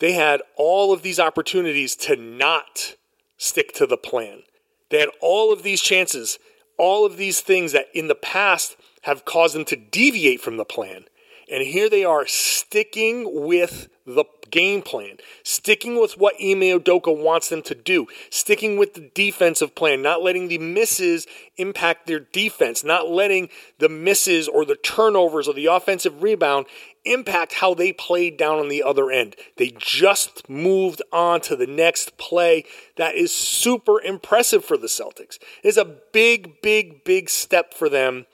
they 0.01 0.12
had 0.12 0.43
all 0.57 0.93
of 0.93 1.03
these 1.03 1.21
opportunities 1.21 1.95
to 1.97 2.17
not 2.17 2.97
stick 3.37 3.73
to 3.75 3.87
the 3.87 3.97
plan. 3.97 4.43
They 4.92 5.00
had 5.00 5.08
all 5.22 5.54
of 5.54 5.62
these 5.62 5.80
chances, 5.80 6.38
all 6.76 7.06
of 7.06 7.16
these 7.16 7.40
things 7.40 7.72
that 7.72 7.87
in 7.94 8.08
the 8.08 8.14
past 8.14 8.76
have 9.02 9.25
caused 9.25 9.54
them 9.54 9.64
to 9.64 9.76
deviate 9.76 10.42
from 10.42 10.58
the 10.58 10.66
plan. 10.66 11.06
And 11.50 11.66
here 11.66 11.88
they 11.88 12.04
are 12.04 12.26
sticking 12.26 13.46
with 13.46 13.88
the 14.04 14.26
game 14.52 14.82
plan, 14.82 15.16
sticking 15.42 16.00
with 16.00 16.16
what 16.16 16.35
Ime 16.40 16.78
Udoka 16.78 17.16
wants 17.16 17.49
them 17.49 17.62
to 17.62 17.75
do, 17.75 18.06
sticking 18.30 18.76
with 18.76 18.94
the 18.94 19.11
defensive 19.14 19.75
plan, 19.75 20.00
not 20.00 20.23
letting 20.23 20.47
the 20.47 20.59
misses 20.59 21.26
impact 21.56 22.06
their 22.06 22.21
defense, 22.21 22.85
not 22.85 23.11
letting 23.11 23.49
the 23.80 23.88
misses 23.88 24.47
or 24.47 24.64
the 24.64 24.76
turnovers 24.76 25.49
or 25.49 25.54
the 25.54 25.66
offensive 25.66 26.23
rebound 26.23 26.66
impact 27.04 27.54
how 27.54 27.75
they 27.75 27.92
played 27.92 28.37
down 28.37 28.61
on 28.61 28.68
the 28.68 28.82
other 28.82 29.11
end. 29.11 29.35
They 29.56 29.73
just 29.76 30.49
moved 30.49 31.02
on 31.12 31.40
to 31.42 31.56
the 31.56 31.66
next 31.66 32.16
play. 32.16 32.64
That 32.97 33.16
is 33.16 33.35
super 33.35 34.00
impressive 34.00 34.64
for 34.64 34.76
the 34.76 34.87
Celtics. 34.87 35.38
It's 35.64 35.76
a 35.76 35.97
big, 36.12 36.62
big, 36.62 37.02
big 37.02 37.28
step 37.28 37.75
for 37.75 37.88
them 37.88 38.26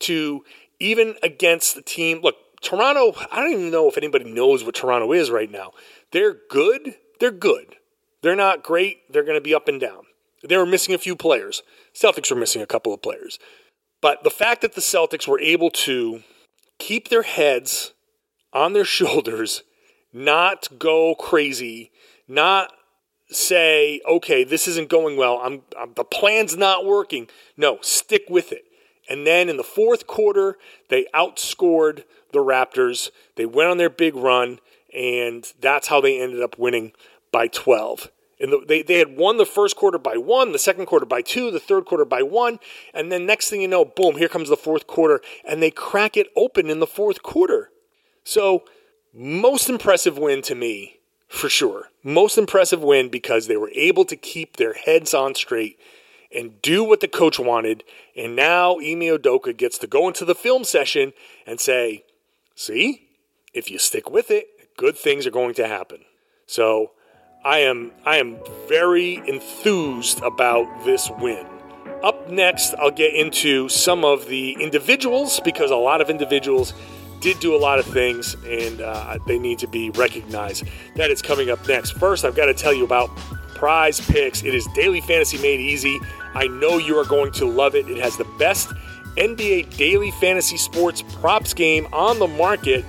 to 0.00 0.44
even 0.80 1.14
against 1.22 1.74
the 1.74 1.82
team. 1.82 2.20
Look, 2.22 2.36
Toronto, 2.66 3.14
I 3.30 3.42
don't 3.42 3.52
even 3.52 3.70
know 3.70 3.88
if 3.88 3.96
anybody 3.96 4.24
knows 4.24 4.64
what 4.64 4.74
Toronto 4.74 5.12
is 5.12 5.30
right 5.30 5.50
now. 5.50 5.70
They're 6.10 6.36
good. 6.50 6.96
They're 7.20 7.30
good. 7.30 7.76
They're 8.22 8.34
not 8.34 8.64
great. 8.64 8.98
They're 9.08 9.22
going 9.22 9.36
to 9.36 9.40
be 9.40 9.54
up 9.54 9.68
and 9.68 9.80
down. 9.80 10.02
They 10.42 10.56
were 10.56 10.66
missing 10.66 10.92
a 10.92 10.98
few 10.98 11.14
players. 11.14 11.62
Celtics 11.94 12.28
were 12.28 12.36
missing 12.36 12.62
a 12.62 12.66
couple 12.66 12.92
of 12.92 13.00
players. 13.00 13.38
But 14.02 14.24
the 14.24 14.30
fact 14.30 14.62
that 14.62 14.74
the 14.74 14.80
Celtics 14.80 15.28
were 15.28 15.38
able 15.38 15.70
to 15.70 16.24
keep 16.80 17.08
their 17.08 17.22
heads 17.22 17.92
on 18.52 18.72
their 18.72 18.84
shoulders, 18.98 19.62
not 20.12 20.66
go 20.76 21.14
crazy, 21.14 21.92
not 22.26 22.72
say, 23.28 24.00
okay, 24.08 24.42
this 24.42 24.66
isn't 24.66 24.88
going 24.88 25.16
well. 25.16 25.38
I'm, 25.40 25.62
I'm, 25.78 25.94
the 25.94 26.04
plan's 26.04 26.56
not 26.56 26.84
working. 26.84 27.28
No, 27.56 27.78
stick 27.80 28.24
with 28.28 28.50
it. 28.50 28.64
And 29.08 29.24
then 29.24 29.48
in 29.48 29.56
the 29.56 29.62
fourth 29.62 30.08
quarter, 30.08 30.58
they 30.88 31.06
outscored 31.14 32.02
the 32.36 32.44
Raptors. 32.44 33.10
They 33.36 33.46
went 33.46 33.70
on 33.70 33.78
their 33.78 33.90
big 33.90 34.14
run, 34.14 34.60
and 34.94 35.52
that's 35.60 35.88
how 35.88 36.00
they 36.00 36.20
ended 36.20 36.42
up 36.42 36.58
winning 36.58 36.92
by 37.32 37.48
12. 37.48 38.10
And 38.38 38.52
the, 38.52 38.64
they, 38.66 38.82
they 38.82 38.98
had 38.98 39.16
won 39.16 39.38
the 39.38 39.46
first 39.46 39.76
quarter 39.76 39.98
by 39.98 40.16
one, 40.16 40.52
the 40.52 40.58
second 40.58 40.86
quarter 40.86 41.06
by 41.06 41.22
two, 41.22 41.50
the 41.50 41.60
third 41.60 41.86
quarter 41.86 42.04
by 42.04 42.22
one, 42.22 42.58
and 42.92 43.10
then 43.10 43.24
next 43.24 43.48
thing 43.48 43.62
you 43.62 43.68
know, 43.68 43.84
boom, 43.84 44.16
here 44.16 44.28
comes 44.28 44.48
the 44.48 44.56
fourth 44.56 44.86
quarter, 44.86 45.20
and 45.48 45.62
they 45.62 45.70
crack 45.70 46.16
it 46.16 46.28
open 46.36 46.68
in 46.68 46.80
the 46.80 46.86
fourth 46.86 47.22
quarter. 47.22 47.70
So, 48.24 48.64
most 49.14 49.70
impressive 49.70 50.18
win 50.18 50.42
to 50.42 50.54
me, 50.54 51.00
for 51.28 51.48
sure. 51.48 51.88
Most 52.02 52.36
impressive 52.36 52.82
win 52.82 53.08
because 53.08 53.46
they 53.46 53.56
were 53.56 53.70
able 53.70 54.04
to 54.04 54.16
keep 54.16 54.56
their 54.56 54.74
heads 54.74 55.14
on 55.14 55.34
straight 55.34 55.78
and 56.34 56.60
do 56.60 56.84
what 56.84 57.00
the 57.00 57.08
coach 57.08 57.38
wanted. 57.38 57.84
And 58.16 58.36
now 58.36 58.76
Ime 58.76 59.00
Udoka 59.00 59.56
gets 59.56 59.78
to 59.78 59.86
go 59.86 60.08
into 60.08 60.24
the 60.24 60.34
film 60.34 60.64
session 60.64 61.14
and 61.46 61.60
say, 61.60 62.04
see, 62.56 63.08
if 63.54 63.70
you 63.70 63.78
stick 63.78 64.10
with 64.10 64.32
it, 64.32 64.48
good 64.76 64.98
things 64.98 65.26
are 65.26 65.30
going 65.30 65.54
to 65.54 65.68
happen. 65.68 66.00
So 66.46 66.92
I 67.44 67.58
am 67.58 67.92
I 68.04 68.16
am 68.16 68.38
very 68.68 69.22
enthused 69.28 70.20
about 70.22 70.84
this 70.84 71.08
win. 71.20 71.46
Up 72.02 72.28
next, 72.28 72.74
I'll 72.74 72.90
get 72.90 73.14
into 73.14 73.68
some 73.68 74.04
of 74.04 74.26
the 74.26 74.56
individuals 74.60 75.40
because 75.40 75.70
a 75.70 75.76
lot 75.76 76.00
of 76.00 76.10
individuals 76.10 76.74
did 77.20 77.40
do 77.40 77.54
a 77.54 77.58
lot 77.58 77.78
of 77.78 77.86
things 77.86 78.34
and 78.46 78.80
uh, 78.80 79.18
they 79.26 79.38
need 79.38 79.58
to 79.60 79.66
be 79.66 79.90
recognized. 79.90 80.64
That 80.96 81.10
is 81.10 81.22
coming 81.22 81.50
up 81.50 81.66
next. 81.66 81.92
First, 81.92 82.24
I've 82.24 82.36
got 82.36 82.46
to 82.46 82.54
tell 82.54 82.74
you 82.74 82.84
about 82.84 83.08
Prize 83.54 84.00
Picks. 84.00 84.44
It 84.44 84.54
is 84.54 84.68
daily 84.74 85.00
fantasy 85.00 85.38
made 85.38 85.60
easy. 85.60 85.98
I 86.34 86.46
know 86.46 86.76
you 86.76 86.98
are 86.98 87.06
going 87.06 87.32
to 87.32 87.46
love 87.46 87.74
it. 87.74 87.88
It 87.88 87.96
has 87.98 88.16
the 88.16 88.26
best 88.38 88.72
NBA 89.16 89.76
daily 89.76 90.10
fantasy 90.12 90.56
sports 90.56 91.02
props 91.02 91.54
game 91.54 91.86
on 91.92 92.18
the 92.18 92.26
market. 92.26 92.84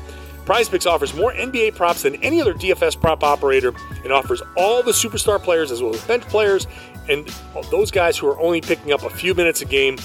Prize 0.45 0.69
Picks 0.69 0.85
offers 0.85 1.13
more 1.13 1.33
NBA 1.33 1.75
props 1.75 2.03
than 2.03 2.15
any 2.23 2.39
other 2.39 2.53
DFS 2.53 2.99
prop 2.99 3.23
operator 3.23 3.73
and 4.03 4.13
offers 4.13 4.41
all 4.55 4.81
the 4.81 4.91
superstar 4.91 5.41
players 5.41 5.71
as 5.71 5.81
well 5.81 5.93
as 5.93 6.01
bench 6.05 6.23
players 6.23 6.67
and 7.09 7.27
those 7.69 7.91
guys 7.91 8.17
who 8.17 8.27
are 8.27 8.39
only 8.39 8.61
picking 8.61 8.93
up 8.93 9.03
a 9.03 9.09
few 9.09 9.33
minutes 9.33 9.61
a 9.61 9.65
game. 9.65 9.97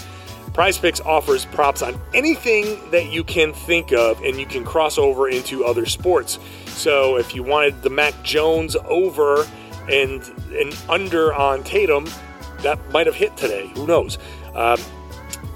Prize 0.53 0.77
Picks 0.77 1.01
offers 1.01 1.47
props 1.47 1.81
on 1.81 1.99
anything 2.13 2.79
that 2.91 3.07
you 3.11 3.25
can 3.25 3.55
think 3.55 3.93
of, 3.93 4.21
and 4.21 4.39
you 4.39 4.45
can 4.45 4.65
cross 4.65 4.99
over 4.99 5.29
into 5.29 5.65
other 5.65 5.87
sports. 5.87 6.39
So 6.67 7.17
if 7.17 7.35
you 7.35 7.43
wanted 7.43 7.81
the 7.83 7.89
Mac 7.89 8.23
Jones 8.23 8.77
over 8.85 9.47
and 9.89 10.23
an 10.53 10.73
under 10.91 11.33
on 11.33 11.63
Tatum, 11.63 12.07
that 12.59 12.79
might 12.91 13.07
have 13.07 13.15
hit 13.15 13.37
today. 13.37 13.69
Who 13.75 13.87
knows? 13.87 14.19
Um, 14.55 14.79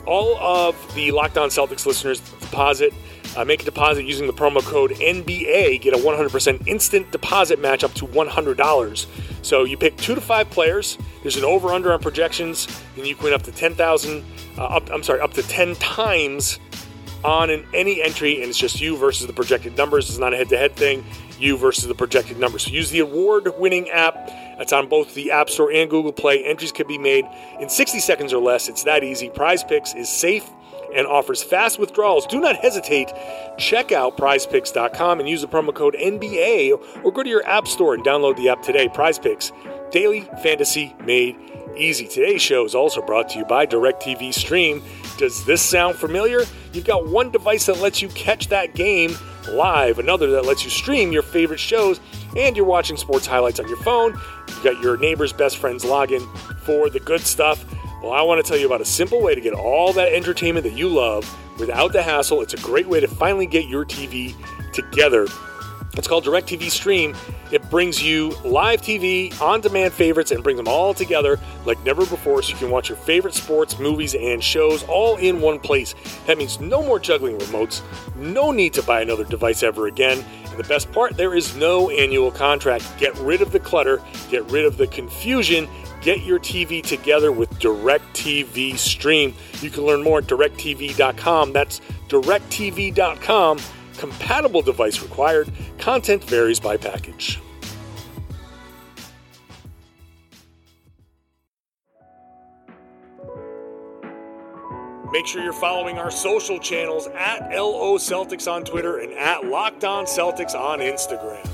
all 0.06 0.36
of 0.38 0.94
the 0.94 1.10
Locked 1.10 1.38
On 1.38 1.48
Celtics 1.48 1.86
listeners 1.86 2.20
deposit, 2.20 2.92
uh, 3.36 3.44
make 3.44 3.62
a 3.62 3.64
deposit 3.64 4.04
using 4.04 4.26
the 4.26 4.32
promo 4.32 4.62
code 4.62 4.92
NBA, 4.92 5.80
get 5.80 5.92
a 5.92 5.98
100% 5.98 6.66
instant 6.66 7.10
deposit 7.10 7.60
match 7.60 7.84
up 7.84 7.92
to 7.94 8.06
$100. 8.06 9.06
So 9.42 9.64
you 9.64 9.76
pick 9.76 9.96
two 9.96 10.14
to 10.14 10.20
five 10.20 10.48
players. 10.50 10.96
There's 11.22 11.36
an 11.36 11.44
over 11.44 11.68
under 11.68 11.92
on 11.92 12.00
projections, 12.00 12.66
and 12.96 13.06
you 13.06 13.14
can 13.14 13.24
win 13.24 13.34
up 13.34 13.42
to 13.42 13.52
10,000. 13.52 14.24
Uh, 14.56 14.62
up, 14.62 14.90
I'm 14.90 15.02
sorry, 15.02 15.20
up 15.20 15.34
to 15.34 15.42
10 15.42 15.74
times 15.76 16.58
on 17.24 17.50
an, 17.50 17.66
any 17.74 18.02
entry, 18.02 18.40
and 18.40 18.48
it's 18.48 18.58
just 18.58 18.80
you 18.80 18.96
versus 18.96 19.26
the 19.26 19.32
projected 19.32 19.76
numbers. 19.76 20.08
It's 20.08 20.18
not 20.18 20.32
a 20.32 20.36
head 20.36 20.48
to 20.50 20.56
head 20.56 20.76
thing 20.76 21.04
you 21.38 21.56
versus 21.56 21.86
the 21.86 21.94
projected 21.94 22.38
numbers. 22.38 22.64
So 22.64 22.70
use 22.70 22.90
the 22.90 23.00
award 23.00 23.58
winning 23.58 23.90
app. 23.90 24.30
It's 24.58 24.72
on 24.72 24.88
both 24.88 25.14
the 25.14 25.30
App 25.30 25.50
Store 25.50 25.70
and 25.70 25.88
Google 25.90 26.12
Play. 26.12 26.44
Entries 26.44 26.72
can 26.72 26.86
be 26.86 26.98
made 26.98 27.24
in 27.60 27.68
60 27.68 28.00
seconds 28.00 28.32
or 28.32 28.42
less. 28.42 28.68
It's 28.68 28.84
that 28.84 29.04
easy. 29.04 29.28
Prize 29.30 29.62
Picks 29.62 29.94
is 29.94 30.08
safe 30.08 30.48
and 30.94 31.06
offers 31.06 31.42
fast 31.42 31.78
withdrawals. 31.78 32.26
Do 32.26 32.40
not 32.40 32.56
hesitate. 32.56 33.12
Check 33.58 33.92
out 33.92 34.16
prizepicks.com 34.16 35.20
and 35.20 35.28
use 35.28 35.42
the 35.42 35.48
promo 35.48 35.74
code 35.74 35.94
NBA 35.94 37.04
or 37.04 37.12
go 37.12 37.22
to 37.22 37.28
your 37.28 37.46
App 37.46 37.68
Store 37.68 37.94
and 37.94 38.04
download 38.04 38.36
the 38.36 38.48
app 38.48 38.62
today. 38.62 38.88
Prize 38.88 39.18
Picks, 39.18 39.52
daily 39.90 40.22
fantasy 40.42 40.94
made 41.04 41.36
easy. 41.76 42.08
Today's 42.08 42.42
show 42.42 42.64
is 42.64 42.74
also 42.74 43.02
brought 43.02 43.28
to 43.30 43.38
you 43.38 43.44
by 43.44 43.66
DirecTV 43.66 44.32
Stream. 44.32 44.82
Does 45.18 45.44
this 45.44 45.62
sound 45.62 45.96
familiar? 45.96 46.42
You've 46.72 46.84
got 46.84 47.06
one 47.06 47.30
device 47.30 47.66
that 47.66 47.78
lets 47.78 48.00
you 48.00 48.08
catch 48.08 48.48
that 48.48 48.74
game 48.74 49.16
live, 49.48 49.98
another 49.98 50.30
that 50.32 50.44
lets 50.44 50.64
you 50.64 50.70
stream 50.70 51.12
your 51.12 51.22
favorite 51.22 51.60
shows, 51.60 52.00
and 52.36 52.56
you're 52.56 52.66
watching 52.66 52.96
sports 52.96 53.26
highlights 53.26 53.60
on 53.60 53.68
your 53.68 53.76
phone. 53.78 54.12
You've 54.48 54.62
got 54.62 54.80
your 54.82 54.96
neighbor's 54.96 55.32
best 55.32 55.58
friend's 55.58 55.84
login 55.84 56.26
for 56.60 56.90
the 56.90 57.00
good 57.00 57.20
stuff. 57.20 57.64
Well, 58.02 58.12
I 58.12 58.22
want 58.22 58.44
to 58.44 58.48
tell 58.48 58.58
you 58.58 58.66
about 58.66 58.80
a 58.80 58.86
simple 58.86 59.22
way 59.22 59.34
to 59.34 59.40
get 59.40 59.52
all 59.52 59.92
that 59.94 60.12
entertainment 60.12 60.64
that 60.64 60.74
you 60.74 60.88
love 60.88 61.24
without 61.58 61.92
the 61.92 62.02
hassle. 62.02 62.42
It's 62.42 62.54
a 62.54 62.58
great 62.58 62.86
way 62.86 63.00
to 63.00 63.08
finally 63.08 63.46
get 63.46 63.66
your 63.66 63.84
TV 63.84 64.34
together 64.72 65.26
it's 65.98 66.08
called 66.08 66.24
DirecTV 66.24 66.70
Stream. 66.70 67.14
It 67.52 67.68
brings 67.70 68.02
you 68.02 68.30
live 68.44 68.82
TV, 68.82 69.38
on 69.40 69.60
demand 69.60 69.92
favorites, 69.92 70.30
and 70.30 70.42
brings 70.42 70.56
them 70.56 70.68
all 70.68 70.92
together 70.92 71.38
like 71.64 71.82
never 71.84 72.04
before 72.06 72.42
so 72.42 72.52
you 72.52 72.58
can 72.58 72.70
watch 72.70 72.88
your 72.88 72.98
favorite 72.98 73.34
sports, 73.34 73.78
movies, 73.78 74.14
and 74.14 74.42
shows 74.42 74.82
all 74.84 75.16
in 75.16 75.40
one 75.40 75.58
place. 75.58 75.94
That 76.26 76.38
means 76.38 76.60
no 76.60 76.82
more 76.82 76.98
juggling 76.98 77.38
remotes, 77.38 77.82
no 78.16 78.50
need 78.50 78.74
to 78.74 78.82
buy 78.82 79.00
another 79.00 79.24
device 79.24 79.62
ever 79.62 79.86
again. 79.86 80.24
And 80.46 80.58
the 80.58 80.68
best 80.68 80.90
part, 80.92 81.16
there 81.16 81.34
is 81.34 81.56
no 81.56 81.90
annual 81.90 82.30
contract. 82.30 82.84
Get 82.98 83.16
rid 83.18 83.42
of 83.42 83.52
the 83.52 83.60
clutter, 83.60 84.02
get 84.28 84.44
rid 84.50 84.64
of 84.64 84.76
the 84.76 84.86
confusion. 84.86 85.68
Get 86.02 86.22
your 86.22 86.38
TV 86.38 86.84
together 86.84 87.32
with 87.32 87.50
DirecTV 87.58 88.76
Stream. 88.76 89.34
You 89.60 89.70
can 89.70 89.84
learn 89.84 90.04
more 90.04 90.18
at 90.18 90.26
directv.com. 90.26 91.52
That's 91.52 91.80
directv.com 92.08 93.58
compatible 93.96 94.62
device 94.62 95.02
required, 95.02 95.50
content 95.78 96.22
varies 96.24 96.60
by 96.60 96.76
package. 96.76 97.40
Make 105.12 105.26
sure 105.26 105.42
you're 105.42 105.52
following 105.52 105.98
our 105.98 106.10
social 106.10 106.58
channels 106.58 107.06
at 107.06 107.50
LO 107.50 107.96
Celtics 107.96 108.50
on 108.50 108.64
Twitter 108.64 108.98
and 108.98 109.12
at 109.14 109.46
Locked 109.46 109.84
On 109.84 110.04
Celtics 110.04 110.54
on 110.54 110.80
Instagram. 110.80 111.46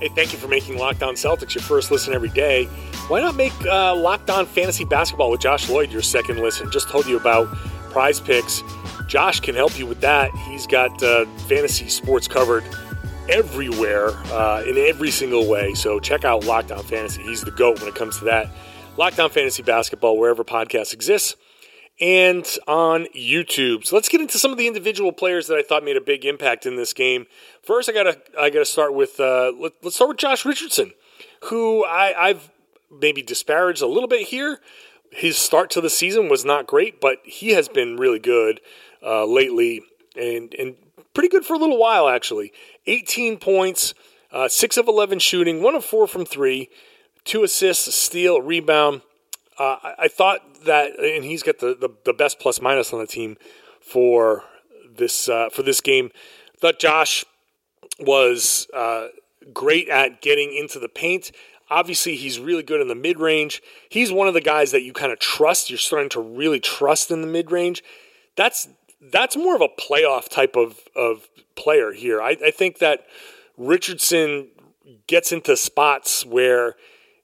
Hey, 0.00 0.08
thank 0.08 0.32
you 0.32 0.38
for 0.38 0.48
making 0.48 0.78
Locked 0.78 1.02
On 1.02 1.14
Celtics 1.14 1.54
your 1.54 1.62
first 1.62 1.90
listen 1.90 2.14
every 2.14 2.30
day. 2.30 2.64
Why 3.08 3.20
not 3.20 3.36
make 3.36 3.52
uh, 3.66 3.94
Locked 3.94 4.30
On 4.30 4.46
Fantasy 4.46 4.84
Basketball 4.84 5.30
with 5.30 5.40
Josh 5.40 5.68
Lloyd 5.68 5.92
your 5.92 6.02
second 6.02 6.38
listen? 6.38 6.70
Just 6.70 6.88
told 6.88 7.06
you 7.06 7.16
about 7.16 7.46
prize 7.90 8.18
picks 8.20 8.62
Josh 9.08 9.40
can 9.40 9.54
help 9.54 9.78
you 9.78 9.86
with 9.86 10.02
that. 10.02 10.30
He's 10.36 10.66
got 10.66 11.02
uh, 11.02 11.24
fantasy 11.48 11.88
sports 11.88 12.28
covered 12.28 12.62
everywhere 13.28 14.10
uh, 14.32 14.62
in 14.66 14.76
every 14.76 15.10
single 15.10 15.48
way. 15.48 15.74
So 15.74 15.98
check 15.98 16.24
out 16.24 16.44
Locked 16.44 16.70
On 16.70 16.82
Fantasy. 16.84 17.22
He's 17.22 17.42
the 17.42 17.50
GOAT 17.50 17.80
when 17.80 17.88
it 17.88 17.94
comes 17.94 18.18
to 18.18 18.26
that. 18.26 18.48
Locked 18.98 19.18
On 19.18 19.30
Fantasy 19.30 19.62
Basketball, 19.62 20.18
wherever 20.18 20.44
podcast 20.44 20.92
exists, 20.92 21.36
and 22.00 22.46
on 22.66 23.06
YouTube. 23.16 23.86
So 23.86 23.96
let's 23.96 24.08
get 24.10 24.20
into 24.20 24.38
some 24.38 24.52
of 24.52 24.58
the 24.58 24.66
individual 24.66 25.12
players 25.12 25.46
that 25.46 25.56
I 25.56 25.62
thought 25.62 25.84
made 25.84 25.96
a 25.96 26.02
big 26.02 26.24
impact 26.24 26.66
in 26.66 26.76
this 26.76 26.92
game. 26.92 27.26
First, 27.62 27.88
I 27.88 27.92
gotta 27.92 28.20
I 28.38 28.50
gotta 28.50 28.66
start 28.66 28.92
with 28.92 29.18
uh, 29.20 29.52
let, 29.58 29.72
us 29.84 29.94
start 29.94 30.08
with 30.08 30.18
Josh 30.18 30.44
Richardson, 30.44 30.92
who 31.44 31.84
I, 31.84 32.28
I've 32.28 32.50
maybe 32.90 33.22
disparaged 33.22 33.82
a 33.82 33.86
little 33.86 34.08
bit 34.08 34.28
here. 34.28 34.60
His 35.10 35.38
start 35.38 35.70
to 35.70 35.80
the 35.80 35.88
season 35.88 36.28
was 36.28 36.44
not 36.44 36.66
great, 36.66 37.00
but 37.00 37.18
he 37.24 37.50
has 37.50 37.68
been 37.68 37.96
really 37.96 38.18
good 38.18 38.60
uh, 39.02 39.24
lately 39.24 39.82
and 40.16 40.54
and 40.54 40.76
pretty 41.18 41.28
good 41.28 41.44
for 41.44 41.54
a 41.54 41.58
little 41.58 41.78
while, 41.78 42.08
actually. 42.08 42.52
18 42.86 43.38
points, 43.38 43.92
uh, 44.30 44.48
6 44.48 44.76
of 44.76 44.86
11 44.86 45.18
shooting, 45.18 45.62
1 45.62 45.74
of 45.74 45.84
4 45.84 46.06
from 46.06 46.24
3, 46.24 46.68
2 47.24 47.42
assists, 47.42 47.88
a 47.88 47.92
steal, 47.92 48.36
a 48.36 48.42
rebound. 48.42 49.02
Uh, 49.58 49.76
I, 49.82 49.94
I, 49.98 50.08
thought 50.08 50.64
that, 50.66 50.96
and 51.00 51.24
he's 51.24 51.42
got 51.42 51.58
the, 51.58 51.74
the, 51.74 51.88
the, 52.04 52.12
best 52.12 52.38
plus 52.38 52.60
minus 52.60 52.92
on 52.92 53.00
the 53.00 53.06
team 53.08 53.36
for 53.80 54.44
this 54.96 55.28
uh, 55.28 55.48
for 55.50 55.64
this 55.64 55.80
game. 55.80 56.12
Thought 56.60 56.78
Josh 56.78 57.24
was 57.98 58.68
uh, 58.72 59.08
great 59.52 59.88
at 59.88 60.22
getting 60.22 60.54
into 60.54 60.78
the 60.78 60.88
paint. 60.88 61.32
Obviously, 61.70 62.14
he's 62.14 62.38
really 62.38 62.62
good 62.62 62.80
in 62.80 62.86
the 62.86 62.94
mid 62.94 63.18
range. 63.18 63.60
He's 63.88 64.12
one 64.12 64.28
of 64.28 64.34
the 64.34 64.40
guys 64.40 64.70
that 64.70 64.82
you 64.82 64.92
kind 64.92 65.10
of 65.10 65.18
trust. 65.18 65.68
You're 65.68 65.78
starting 65.78 66.10
to 66.10 66.20
really 66.20 66.60
trust 66.60 67.10
in 67.10 67.20
the 67.20 67.26
mid 67.26 67.50
range. 67.50 67.82
That's 68.36 68.68
that's 69.00 69.36
more 69.36 69.54
of 69.54 69.60
a 69.60 69.68
playoff 69.68 70.28
type 70.28 70.56
of, 70.56 70.80
of 70.96 71.28
player 71.56 71.92
here. 71.92 72.20
I, 72.20 72.36
I 72.44 72.50
think 72.50 72.78
that 72.78 73.06
Richardson 73.56 74.48
gets 75.06 75.32
into 75.32 75.56
spots 75.56 76.24
where 76.24 76.74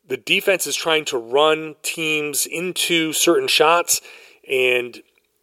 the 0.07 0.17
defense 0.17 0.67
is 0.67 0.77
trying 0.77 1.05
to 1.07 1.19
run 1.19 1.77
teams 1.83 2.47
into 2.47 3.13
certain 3.13 3.49
shots. 3.49 4.01
And 4.49 5.03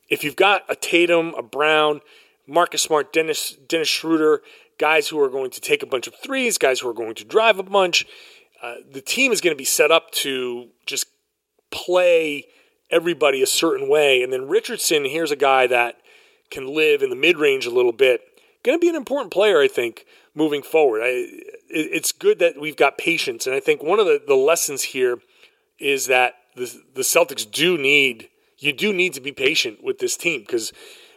if 0.10 0.24
you've 0.24 0.36
got 0.36 0.64
a 0.70 0.76
Tatum, 0.76 1.34
a 1.38 1.42
Brown, 1.42 2.02
Marcus 2.48 2.82
Smart, 2.82 3.14
Dennis 3.14 3.58
Dennis 3.68 3.88
Schroeder, 3.88 4.42
guys 4.78 5.08
who 5.08 5.20
are 5.22 5.30
going 5.30 5.52
to 5.52 5.62
take 5.62 5.84
a 5.84 5.88
bunch 5.88 6.08
of 6.08 6.16
threes, 6.16 6.58
guys 6.58 6.80
who 6.80 6.90
are 6.90 6.94
going 6.94 7.16
to 7.16 7.24
drive 7.24 7.60
a 7.60 7.64
bunch, 7.64 8.06
uh, 8.62 8.76
the 8.92 9.02
team 9.02 9.32
is 9.32 9.42
going 9.42 9.54
to 9.54 9.58
be 9.58 9.66
set 9.66 9.92
up 9.92 10.12
to 10.12 10.70
just 10.86 11.08
play 11.72 12.46
everybody 12.90 13.42
a 13.42 13.48
certain 13.48 13.90
way. 13.90 14.22
And 14.22 14.32
then 14.34 14.48
Richardson, 14.48 15.06
here's 15.06 15.32
a 15.32 15.36
guy 15.36 15.66
that 15.68 16.01
can 16.52 16.68
live 16.68 17.02
in 17.02 17.10
the 17.10 17.16
mid 17.16 17.38
range 17.38 17.66
a 17.66 17.72
little 17.72 17.94
bit. 17.94 18.22
Going 18.64 18.78
to 18.78 18.82
be 18.82 18.90
an 18.90 18.96
important 18.96 19.34
player, 19.34 19.60
I 19.60 19.68
think, 19.68 20.06
moving 20.36 20.62
forward. 20.62 21.02
I, 21.04 21.26
it's 21.70 22.12
good 22.12 22.40
that 22.40 22.60
we've 22.60 22.76
got 22.76 22.98
patience. 22.98 23.48
And 23.48 23.56
I 23.56 23.60
think 23.60 23.82
one 23.82 24.00
of 24.00 24.06
the, 24.06 24.22
the 24.26 24.36
lessons 24.36 24.84
here 24.84 25.20
is 25.80 26.06
that 26.08 26.36
the, 26.56 26.82
the 26.94 27.02
Celtics 27.02 27.50
do 27.50 27.78
need, 27.78 28.30
you 28.60 28.74
do 28.74 28.94
need 28.94 29.14
to 29.14 29.22
be 29.22 29.32
patient 29.32 29.84
with 29.84 30.00
this 30.00 30.16
team 30.16 30.42
because 30.42 30.72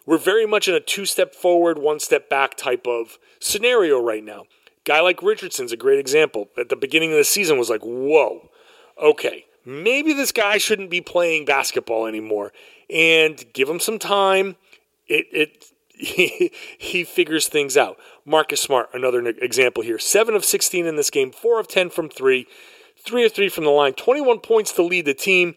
we're 0.06 0.18
very 0.18 0.46
much 0.46 0.68
in 0.68 0.74
a 0.74 0.80
two 0.80 1.04
step 1.04 1.34
forward, 1.34 1.78
one 1.78 2.00
step 2.00 2.30
back 2.30 2.56
type 2.56 2.86
of 2.86 3.18
scenario 3.40 4.00
right 4.00 4.24
now. 4.24 4.44
Guy 4.84 5.00
like 5.00 5.22
Richardson's 5.22 5.72
a 5.72 5.76
great 5.76 5.98
example. 5.98 6.48
At 6.58 6.68
the 6.68 6.76
beginning 6.76 7.10
of 7.12 7.18
the 7.18 7.24
season 7.24 7.58
was 7.58 7.70
like, 7.70 7.82
whoa, 7.82 8.50
okay, 9.02 9.46
maybe 9.64 10.12
this 10.12 10.32
guy 10.32 10.58
shouldn't 10.58 10.90
be 10.90 11.00
playing 11.00 11.46
basketball 11.46 12.06
anymore. 12.06 12.52
And 12.90 13.42
give 13.54 13.68
him 13.68 13.80
some 13.80 13.98
time. 13.98 14.56
It, 15.06 15.26
it 15.32 15.64
he, 15.94 16.52
he 16.78 17.04
figures 17.04 17.48
things 17.48 17.76
out. 17.76 17.98
Marcus 18.24 18.60
Smart, 18.60 18.90
another 18.92 19.26
example 19.26 19.82
here. 19.82 19.98
7 19.98 20.34
of 20.34 20.44
16 20.44 20.86
in 20.86 20.96
this 20.96 21.10
game, 21.10 21.32
4 21.32 21.60
of 21.60 21.68
10 21.68 21.90
from 21.90 22.08
3, 22.08 22.46
3 23.04 23.24
of 23.24 23.32
3 23.32 23.48
from 23.48 23.64
the 23.64 23.70
line, 23.70 23.94
21 23.94 24.40
points 24.40 24.72
to 24.72 24.82
lead 24.82 25.04
the 25.04 25.14
team, 25.14 25.54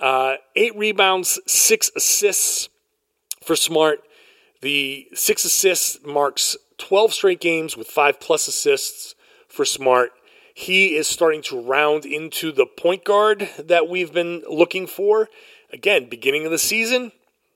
uh, 0.00 0.36
8 0.54 0.76
rebounds, 0.76 1.40
6 1.46 1.90
assists 1.96 2.68
for 3.42 3.56
Smart. 3.56 4.00
The 4.60 5.06
6 5.14 5.44
assists 5.44 5.98
marks 6.04 6.56
12 6.78 7.12
straight 7.12 7.40
games 7.40 7.76
with 7.76 7.88
5 7.88 8.20
plus 8.20 8.48
assists 8.48 9.14
for 9.48 9.64
Smart. 9.64 10.12
He 10.54 10.96
is 10.96 11.06
starting 11.06 11.42
to 11.42 11.60
round 11.60 12.04
into 12.04 12.50
the 12.50 12.66
point 12.66 13.04
guard 13.04 13.48
that 13.58 13.88
we've 13.88 14.12
been 14.12 14.42
looking 14.48 14.88
for. 14.88 15.28
Again, 15.72 16.08
beginning 16.08 16.46
of 16.46 16.50
the 16.50 16.58
season, 16.58 17.12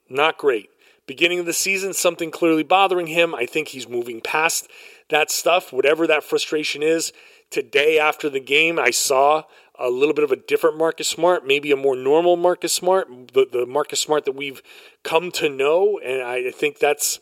not 0.09 0.39
great. 0.39 0.71
Beginning 1.13 1.41
of 1.41 1.45
the 1.45 1.53
season, 1.53 1.93
something 1.93 2.31
clearly 2.31 2.63
bothering 2.63 3.09
him. 3.09 3.35
I 3.35 3.45
think 3.45 3.69
he's 3.69 3.87
moving 3.87 4.23
past 4.23 4.67
that 5.11 5.31
stuff, 5.31 5.71
whatever 5.71 6.07
that 6.07 6.25
frustration 6.25 6.83
is. 6.83 7.13
Today, 7.51 7.99
after 7.99 8.31
the 8.31 8.41
game, 8.41 8.79
I 8.79 8.93
saw 8.93 9.43
a 9.79 9.91
little 9.91 10.15
bit 10.15 10.25
of 10.25 10.33
a 10.33 10.37
different 10.37 10.79
Marcus 10.79 11.07
Smart, 11.09 11.47
maybe 11.47 11.71
a 11.71 11.77
more 11.77 11.95
normal 11.95 12.37
Marcus 12.37 12.73
Smart, 12.73 13.09
the, 13.35 13.47
the 13.53 13.67
Marcus 13.67 14.01
Smart 14.01 14.25
that 14.25 14.33
we've 14.33 14.63
come 15.03 15.31
to 15.33 15.51
know. 15.51 16.01
And 16.03 16.23
I 16.23 16.51
think 16.51 16.79
that's, 16.79 17.21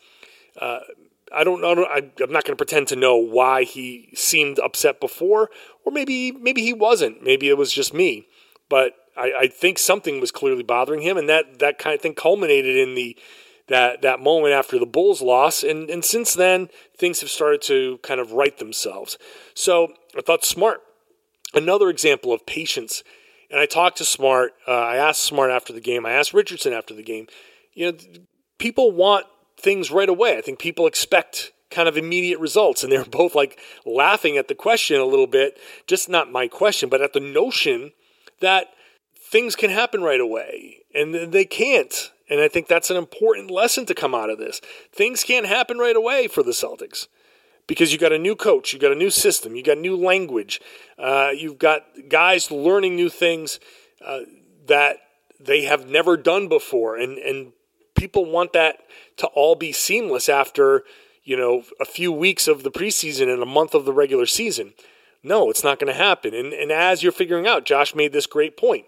uh, 0.60 0.78
I 1.34 1.42
don't 1.42 1.60
know, 1.60 1.84
I'm 1.84 2.12
not 2.30 2.44
going 2.44 2.56
to 2.56 2.64
pretend 2.64 2.86
to 2.88 2.96
know 2.96 3.16
why 3.16 3.64
he 3.64 4.10
seemed 4.14 4.60
upset 4.60 5.00
before, 5.00 5.50
or 5.84 5.90
maybe 5.90 6.30
maybe 6.30 6.62
he 6.62 6.72
wasn't. 6.72 7.24
Maybe 7.24 7.48
it 7.48 7.58
was 7.58 7.72
just 7.72 7.92
me. 7.92 8.28
But 8.68 8.94
I, 9.16 9.32
I 9.36 9.46
think 9.48 9.80
something 9.80 10.20
was 10.20 10.30
clearly 10.30 10.62
bothering 10.62 11.00
him, 11.00 11.16
and 11.16 11.28
that, 11.28 11.58
that 11.58 11.78
kind 11.78 11.96
of 11.96 12.00
thing 12.00 12.14
culminated 12.14 12.76
in 12.76 12.94
the 12.94 13.16
that 13.70 14.02
that 14.02 14.20
moment 14.20 14.52
after 14.52 14.78
the 14.78 14.84
Bulls 14.84 15.22
loss, 15.22 15.62
and 15.62 15.88
and 15.88 16.04
since 16.04 16.34
then 16.34 16.68
things 16.98 17.20
have 17.20 17.30
started 17.30 17.62
to 17.62 17.98
kind 18.02 18.20
of 18.20 18.32
right 18.32 18.58
themselves. 18.58 19.16
So 19.54 19.94
I 20.16 20.20
thought 20.20 20.44
Smart, 20.44 20.82
another 21.54 21.88
example 21.88 22.32
of 22.32 22.44
patience. 22.44 23.02
And 23.50 23.58
I 23.58 23.66
talked 23.66 23.98
to 23.98 24.04
Smart. 24.04 24.52
Uh, 24.68 24.72
I 24.72 24.96
asked 24.96 25.22
Smart 25.22 25.50
after 25.50 25.72
the 25.72 25.80
game. 25.80 26.06
I 26.06 26.12
asked 26.12 26.34
Richardson 26.34 26.72
after 26.72 26.94
the 26.94 27.02
game. 27.02 27.26
You 27.72 27.90
know, 27.90 27.98
people 28.58 28.92
want 28.92 29.26
things 29.58 29.90
right 29.90 30.08
away. 30.08 30.36
I 30.36 30.40
think 30.40 30.58
people 30.58 30.86
expect 30.86 31.52
kind 31.70 31.88
of 31.88 31.96
immediate 31.96 32.38
results, 32.38 32.82
and 32.82 32.92
they're 32.92 33.04
both 33.22 33.34
like 33.34 33.58
laughing 33.86 34.36
at 34.36 34.48
the 34.48 34.54
question 34.54 35.00
a 35.00 35.04
little 35.04 35.26
bit. 35.26 35.58
Just 35.86 36.08
not 36.08 36.30
my 36.30 36.48
question, 36.48 36.88
but 36.88 37.00
at 37.00 37.12
the 37.12 37.20
notion 37.20 37.92
that 38.40 38.68
things 39.30 39.54
can 39.56 39.70
happen 39.70 40.02
right 40.02 40.20
away, 40.20 40.78
and 40.94 41.14
they 41.32 41.44
can't. 41.44 42.10
And 42.30 42.40
I 42.40 42.48
think 42.48 42.68
that's 42.68 42.90
an 42.90 42.96
important 42.96 43.50
lesson 43.50 43.84
to 43.86 43.94
come 43.94 44.14
out 44.14 44.30
of 44.30 44.38
this. 44.38 44.60
Things 44.92 45.24
can't 45.24 45.46
happen 45.46 45.78
right 45.78 45.96
away 45.96 46.28
for 46.28 46.44
the 46.44 46.52
Celtics 46.52 47.08
because 47.66 47.92
you 47.92 47.98
got 47.98 48.12
a 48.12 48.18
new 48.18 48.36
coach, 48.36 48.72
you 48.72 48.78
got 48.78 48.92
a 48.92 48.96
new 48.96 49.10
system, 49.10 49.56
you 49.56 49.64
got 49.64 49.78
new 49.78 49.96
language, 49.96 50.60
uh, 50.96 51.30
you've 51.36 51.58
got 51.58 51.84
guys 52.08 52.50
learning 52.50 52.94
new 52.94 53.08
things 53.08 53.58
uh, 54.04 54.20
that 54.66 54.98
they 55.40 55.64
have 55.64 55.88
never 55.88 56.16
done 56.16 56.48
before, 56.48 56.96
and 56.96 57.18
and 57.18 57.52
people 57.94 58.24
want 58.24 58.52
that 58.52 58.78
to 59.16 59.26
all 59.28 59.54
be 59.54 59.72
seamless 59.72 60.28
after 60.28 60.84
you 61.24 61.36
know 61.36 61.64
a 61.80 61.84
few 61.84 62.12
weeks 62.12 62.46
of 62.46 62.62
the 62.62 62.70
preseason 62.70 63.32
and 63.32 63.42
a 63.42 63.46
month 63.46 63.74
of 63.74 63.84
the 63.84 63.92
regular 63.92 64.26
season. 64.26 64.74
No, 65.22 65.50
it's 65.50 65.64
not 65.64 65.78
going 65.78 65.92
to 65.92 65.98
happen. 65.98 66.34
And 66.34 66.52
and 66.52 66.70
as 66.70 67.02
you're 67.02 67.12
figuring 67.12 67.46
out, 67.46 67.64
Josh 67.64 67.94
made 67.94 68.12
this 68.12 68.26
great 68.26 68.56
point 68.56 68.86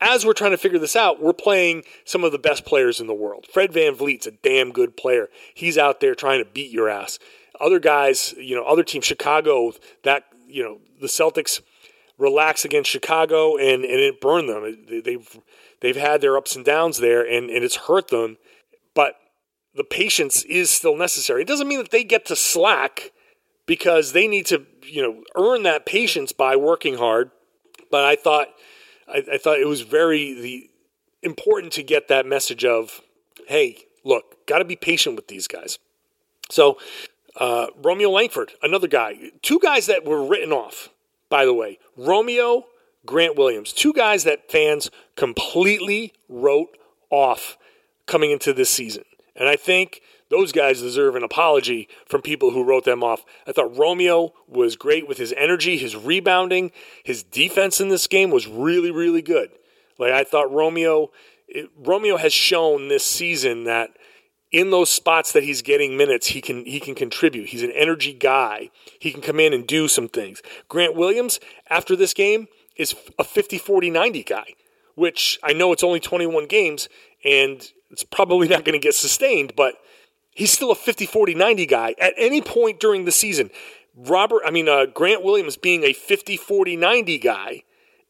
as 0.00 0.24
we're 0.24 0.32
trying 0.32 0.52
to 0.52 0.58
figure 0.58 0.78
this 0.78 0.96
out, 0.96 1.22
we're 1.22 1.32
playing 1.32 1.82
some 2.04 2.24
of 2.24 2.32
the 2.32 2.38
best 2.38 2.64
players 2.64 3.00
in 3.00 3.06
the 3.06 3.14
world. 3.14 3.46
Fred 3.52 3.72
VanVleet's 3.72 4.26
a 4.26 4.30
damn 4.30 4.72
good 4.72 4.96
player. 4.96 5.28
He's 5.54 5.76
out 5.78 6.00
there 6.00 6.14
trying 6.14 6.42
to 6.42 6.50
beat 6.50 6.70
your 6.70 6.88
ass. 6.88 7.18
Other 7.60 7.80
guys, 7.80 8.34
you 8.38 8.54
know, 8.54 8.64
other 8.64 8.84
teams, 8.84 9.04
Chicago, 9.04 9.72
that, 10.04 10.24
you 10.46 10.62
know, 10.62 10.78
the 11.00 11.08
Celtics 11.08 11.60
relax 12.16 12.64
against 12.64 12.90
Chicago 12.90 13.56
and, 13.56 13.84
and 13.84 14.00
it 14.00 14.20
burned 14.20 14.48
them. 14.48 14.86
They've, 15.04 15.40
they've 15.80 15.96
had 15.96 16.20
their 16.20 16.36
ups 16.36 16.54
and 16.54 16.64
downs 16.64 16.98
there 16.98 17.22
and, 17.22 17.50
and 17.50 17.64
it's 17.64 17.76
hurt 17.76 18.08
them. 18.08 18.38
But 18.94 19.14
the 19.74 19.84
patience 19.84 20.44
is 20.44 20.70
still 20.70 20.96
necessary. 20.96 21.42
It 21.42 21.48
doesn't 21.48 21.68
mean 21.68 21.78
that 21.78 21.90
they 21.90 22.04
get 22.04 22.26
to 22.26 22.36
slack 22.36 23.12
because 23.66 24.12
they 24.12 24.26
need 24.26 24.46
to, 24.46 24.66
you 24.84 25.02
know, 25.02 25.22
earn 25.36 25.62
that 25.64 25.86
patience 25.86 26.32
by 26.32 26.56
working 26.56 26.96
hard. 26.96 27.30
But 27.90 28.04
I 28.04 28.16
thought 28.16 28.48
I, 29.08 29.24
I 29.34 29.38
thought 29.38 29.58
it 29.58 29.66
was 29.66 29.82
very 29.82 30.34
the 30.34 30.70
important 31.22 31.72
to 31.74 31.82
get 31.82 32.08
that 32.08 32.26
message 32.26 32.64
of, 32.64 33.00
hey, 33.48 33.78
look, 34.04 34.46
got 34.46 34.58
to 34.58 34.64
be 34.64 34.76
patient 34.76 35.16
with 35.16 35.28
these 35.28 35.46
guys. 35.46 35.78
So 36.50 36.78
uh, 37.36 37.68
Romeo 37.82 38.10
Langford, 38.10 38.52
another 38.62 38.88
guy, 38.88 39.30
two 39.42 39.58
guys 39.60 39.86
that 39.86 40.04
were 40.04 40.24
written 40.24 40.52
off, 40.52 40.88
by 41.28 41.44
the 41.44 41.54
way. 41.54 41.78
Romeo, 41.96 42.66
Grant 43.06 43.36
Williams, 43.36 43.72
two 43.72 43.92
guys 43.92 44.24
that 44.24 44.50
fans 44.50 44.90
completely 45.16 46.12
wrote 46.28 46.76
off 47.10 47.56
coming 48.06 48.30
into 48.30 48.52
this 48.52 48.70
season. 48.70 49.04
And 49.36 49.48
I 49.48 49.56
think 49.56 50.02
those 50.30 50.52
guys 50.52 50.80
deserve 50.80 51.16
an 51.16 51.22
apology 51.22 51.88
from 52.06 52.22
people 52.22 52.50
who 52.50 52.62
wrote 52.62 52.84
them 52.84 53.02
off. 53.02 53.24
I 53.46 53.52
thought 53.52 53.76
Romeo 53.76 54.34
was 54.46 54.76
great 54.76 55.08
with 55.08 55.18
his 55.18 55.32
energy, 55.36 55.78
his 55.78 55.96
rebounding, 55.96 56.70
his 57.02 57.22
defense 57.22 57.80
in 57.80 57.88
this 57.88 58.06
game 58.06 58.30
was 58.30 58.46
really, 58.46 58.90
really 58.90 59.22
good. 59.22 59.50
Like 59.98 60.12
I 60.12 60.24
thought 60.24 60.52
Romeo, 60.52 61.10
it, 61.48 61.70
Romeo 61.76 62.16
has 62.16 62.32
shown 62.32 62.88
this 62.88 63.04
season 63.04 63.64
that 63.64 63.90
in 64.50 64.70
those 64.70 64.90
spots 64.90 65.32
that 65.32 65.42
he's 65.42 65.62
getting 65.62 65.96
minutes, 65.96 66.28
he 66.28 66.40
can 66.40 66.64
he 66.64 66.80
can 66.80 66.94
contribute. 66.94 67.48
He's 67.48 67.62
an 67.62 67.72
energy 67.72 68.12
guy. 68.12 68.70
He 68.98 69.12
can 69.12 69.20
come 69.20 69.40
in 69.40 69.52
and 69.52 69.66
do 69.66 69.88
some 69.88 70.08
things. 70.08 70.42
Grant 70.68 70.94
Williams, 70.94 71.38
after 71.68 71.94
this 71.94 72.14
game, 72.14 72.48
is 72.76 72.94
a 73.18 73.24
50 73.24 73.58
40 73.58 73.90
90 73.90 74.22
guy, 74.22 74.54
which 74.94 75.38
I 75.42 75.52
know 75.52 75.72
it's 75.72 75.84
only 75.84 76.00
21 76.00 76.46
games 76.46 76.88
and 77.24 77.70
it's 77.90 78.04
probably 78.04 78.48
not 78.48 78.64
going 78.64 78.78
to 78.78 78.84
get 78.84 78.94
sustained, 78.94 79.54
but 79.56 79.74
He's 80.38 80.52
still 80.52 80.70
a 80.70 80.76
50 80.76 81.04
40 81.04 81.34
90 81.34 81.66
guy 81.66 81.96
at 82.00 82.14
any 82.16 82.40
point 82.40 82.78
during 82.78 83.04
the 83.04 83.10
season. 83.10 83.50
Robert, 83.96 84.42
I 84.46 84.52
mean, 84.52 84.68
uh, 84.68 84.86
Grant 84.86 85.24
Williams 85.24 85.56
being 85.56 85.82
a 85.82 85.92
50 85.92 86.36
40 86.36 86.76
90 86.76 87.18
guy 87.18 87.64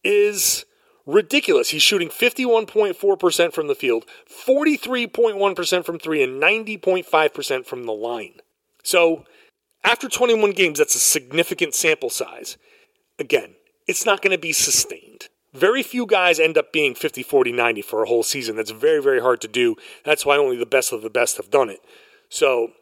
is 0.04 0.66
ridiculous. 1.06 1.70
He's 1.70 1.82
shooting 1.82 2.10
51.4% 2.10 3.52
from 3.54 3.66
the 3.66 3.74
field, 3.74 4.04
43.1% 4.28 5.84
from 5.86 5.98
three, 5.98 6.22
and 6.22 6.40
90.5% 6.40 7.64
from 7.64 7.84
the 7.84 7.92
line. 7.92 8.34
So 8.82 9.24
after 9.82 10.06
21 10.10 10.50
games, 10.50 10.80
that's 10.80 10.94
a 10.94 10.98
significant 10.98 11.74
sample 11.74 12.10
size. 12.10 12.58
Again, 13.18 13.54
it's 13.86 14.04
not 14.04 14.20
going 14.20 14.32
to 14.32 14.38
be 14.38 14.52
sustained. 14.52 15.28
Very 15.54 15.82
few 15.82 16.04
guys 16.04 16.38
end 16.38 16.58
up 16.58 16.74
being 16.74 16.94
50, 16.94 17.22
40, 17.22 17.52
90 17.52 17.80
for 17.80 18.02
a 18.02 18.06
whole 18.06 18.22
season. 18.22 18.56
That's 18.56 18.70
very, 18.70 19.02
very 19.02 19.22
hard 19.22 19.40
to 19.40 19.48
do. 19.48 19.76
That's 20.04 20.26
why 20.26 20.36
only 20.36 20.58
the 20.58 20.66
best 20.66 20.92
of 20.92 21.00
the 21.00 21.08
best 21.08 21.38
have 21.38 21.50
done 21.50 21.70
it. 21.70 21.80
So 22.28 22.72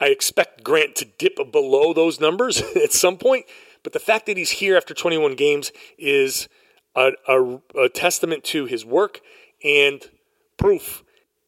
I 0.00 0.06
expect 0.06 0.64
Grant 0.64 0.96
to 0.96 1.04
dip 1.04 1.36
below 1.52 1.92
those 1.92 2.20
numbers 2.20 2.62
at 2.82 2.92
some 2.92 3.16
point. 3.16 3.46
But 3.82 3.92
the 3.92 4.00
fact 4.00 4.26
that 4.26 4.36
he's 4.36 4.50
here 4.50 4.76
after 4.76 4.94
21 4.94 5.34
games 5.34 5.72
is 5.98 6.48
a, 6.96 7.12
a, 7.28 7.60
a 7.78 7.88
testament 7.88 8.44
to 8.44 8.66
his 8.66 8.84
work 8.84 9.20
and 9.62 10.02
proof. 10.56 11.04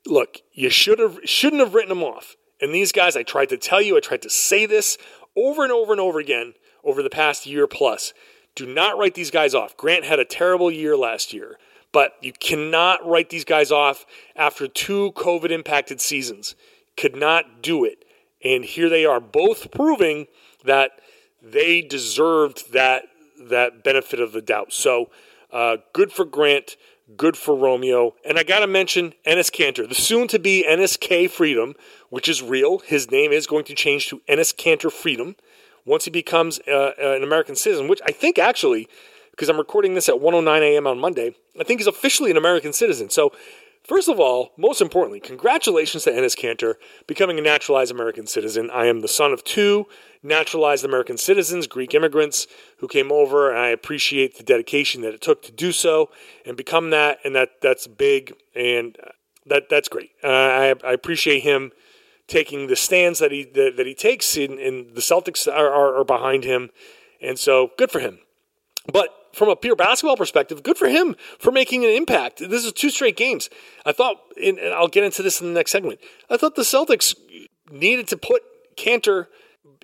Look, 0.07 0.39
you 0.53 0.71
should 0.71 0.99
have 0.99 1.19
shouldn't 1.25 1.61
have 1.61 1.75
written 1.75 1.93
him 1.93 2.03
off. 2.03 2.37
And 2.61 2.75
these 2.75 2.93
guys, 2.93 3.17
I 3.17 3.23
tried 3.23 3.49
to 3.51 3.57
tell 3.57 3.83
you, 3.83 3.97
I 3.97 4.01
tried 4.01 4.23
to 4.23 4.31
say 4.31 4.67
this 4.67 4.97
over 5.37 5.63
and 5.63 5.73
over 5.73 5.93
and 5.93 6.01
over 6.01 6.19
again 6.19 6.55
over 6.85 7.03
the 7.03 7.11
past 7.11 7.47
year 7.47 7.67
plus. 7.67 8.13
Do 8.55 8.67
not 8.67 8.97
write 8.97 9.15
these 9.15 9.31
guys 9.31 9.55
off. 9.55 9.77
Grant 9.77 10.05
had 10.05 10.19
a 10.19 10.25
terrible 10.25 10.71
year 10.71 10.97
last 10.97 11.35
year, 11.35 11.59
but 11.93 12.13
you 12.23 12.33
cannot 12.33 13.07
write 13.07 13.29
these 13.29 13.45
guys 13.45 13.71
off 13.71 14.07
after 14.35 14.67
two 14.67 15.13
COVID 15.13 15.51
impacted 15.51 16.01
seasons. 16.01 16.55
Could 16.97 17.17
not 17.17 17.63
do 17.63 17.85
it. 17.85 18.05
And 18.45 18.65
here 18.65 18.89
they 18.89 19.05
are, 19.05 19.21
both 19.21 19.71
proving 19.71 20.27
that 20.65 20.93
they 21.43 21.83
deserved 21.83 22.73
that 22.73 23.05
that 23.39 23.85
benefit 23.85 24.21
of 24.21 24.33
the 24.33 24.41
doubt. 24.41 24.73
So 24.73 25.11
uh, 25.53 25.79
good 25.93 26.11
for 26.11 26.25
Grant, 26.25 26.77
good 27.17 27.37
for 27.37 27.55
Romeo. 27.55 28.15
And 28.25 28.39
I 28.39 28.43
got 28.43 28.61
to 28.61 28.67
mention 28.67 29.15
Enes 29.27 29.51
Kanter, 29.51 29.89
the 29.89 29.95
soon 29.95 30.29
to 30.29 30.39
be 30.39 30.65
NSK 30.69 31.31
Freedom, 31.31 31.75
which 32.11 32.29
is 32.29 32.43
real. 32.43 32.79
His 32.79 33.11
name 33.11 33.33
is 33.33 33.47
going 33.47 33.65
to 33.65 33.75
change 33.75 34.09
to 34.09 34.21
Enes 34.29 34.55
Kanter 34.55 34.91
Freedom 34.91 35.37
once 35.85 36.05
he 36.05 36.11
becomes 36.11 36.59
uh, 36.61 36.93
an 36.99 37.23
American 37.23 37.55
citizen, 37.55 37.89
which 37.89 38.01
I 38.05 38.13
think 38.13 38.39
actually, 38.39 38.89
because 39.31 39.49
I'm 39.49 39.59
recording 39.59 39.95
this 39.95 40.09
at 40.09 40.17
1:09 40.17 40.61
a.m. 40.63 40.87
on 40.87 40.99
Monday, 40.99 41.35
I 41.59 41.65
think 41.65 41.81
he's 41.81 41.87
officially 41.87 42.31
an 42.31 42.37
American 42.37 42.73
citizen. 42.73 43.11
So, 43.11 43.33
first 43.87 44.09
of 44.09 44.21
all, 44.21 44.53
most 44.57 44.81
importantly, 44.81 45.21
congratulations 45.21 46.05
to 46.05 46.11
Enes 46.11 46.37
Kanter 46.37 46.75
becoming 47.07 47.39
a 47.39 47.43
naturalized 47.43 47.91
American 47.91 48.27
citizen. 48.27 48.71
I 48.73 48.87
am 48.87 49.01
the 49.01 49.09
son 49.09 49.33
of 49.33 49.45
two 49.45 49.87
naturalized 50.23 50.85
American 50.85 51.17
citizens, 51.17 51.67
Greek 51.67 51.95
immigrants 51.95 52.47
who 52.79 52.89
came 52.89 53.13
over, 53.13 53.51
and 53.51 53.59
I 53.59 53.69
appreciate 53.69 54.37
the 54.37 54.43
dedication 54.43 55.03
that 55.03 55.15
it 55.15 55.21
took 55.21 55.43
to 55.43 55.53
do 55.53 55.73
so 55.73 56.11
and 56.45 56.57
become 56.57 56.91
that, 56.91 57.19
and 57.25 57.35
that 57.35 57.61
that's 57.63 57.87
big, 57.87 58.35
and 58.55 58.97
that 59.47 59.69
that's 59.69 59.89
great. 59.89 60.11
Uh, 60.23 60.29
I, 60.29 60.75
I 60.85 60.93
appreciate 60.93 61.43
him 61.43 61.73
taking 62.27 62.67
the 62.67 62.77
stands 62.77 63.21
that 63.21 63.31
he 63.31 63.45
that, 63.45 63.75
that 63.77 63.87
he 63.87 63.95
takes, 63.95 64.37
and, 64.37 64.59
and 64.59 64.95
the 64.95 65.01
Celtics 65.01 65.47
are, 65.47 65.73
are, 65.73 65.97
are 65.97 66.05
behind 66.05 66.45
him, 66.45 66.71
and 67.21 67.39
so 67.39 67.71
good 67.79 67.91
for 67.91 68.01
him. 68.01 68.19
But 68.93 69.11
from 69.37 69.51
a 69.51 69.57
pure 69.57 69.77
basketball 69.77 70.17
perspective, 70.17 70.63
good 70.63 70.79
for 70.79 70.89
him 70.89 71.15
for 71.39 71.53
making 71.53 71.85
an 71.85 71.91
impact. 71.91 72.39
This 72.39 72.65
is 72.65 72.73
two 72.73 72.89
straight 72.89 73.17
games. 73.17 73.51
I 73.85 73.93
thought, 73.93 74.17
and 74.43 74.59
I'll 74.59 74.89
get 74.89 75.05
into 75.05 75.23
this 75.23 75.43
in 75.43 75.49
the 75.49 75.53
next 75.53 75.73
segment. 75.73 76.01
I 76.31 76.39
thought 76.39 76.55
the 76.55 76.63
Celtics 76.63 77.15
needed 77.71 78.09
to 78.09 78.17
put 78.17 78.43
Kanter 78.79 79.27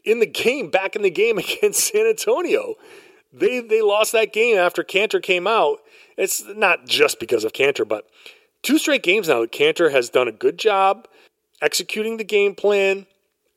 in 0.04 0.20
the 0.20 0.26
game, 0.26 0.70
back 0.70 0.96
in 0.96 1.02
the 1.02 1.10
game 1.10 1.36
against 1.38 1.92
San 1.92 2.06
Antonio. 2.06 2.76
They 3.30 3.60
they 3.60 3.82
lost 3.82 4.12
that 4.12 4.32
game 4.32 4.56
after 4.56 4.82
Kanter 4.82 5.22
came 5.22 5.46
out. 5.46 5.80
It's 6.16 6.42
not 6.46 6.86
just 6.86 7.20
because 7.20 7.44
of 7.44 7.52
Kanter, 7.52 7.86
but 7.86 8.06
two 8.62 8.78
straight 8.78 9.02
games 9.02 9.28
now 9.28 9.42
that 9.42 9.52
Kanter 9.52 9.92
has 9.92 10.08
done 10.08 10.28
a 10.28 10.32
good 10.32 10.58
job 10.58 11.08
executing 11.60 12.16
the 12.16 12.24
game 12.24 12.54
plan, 12.54 13.06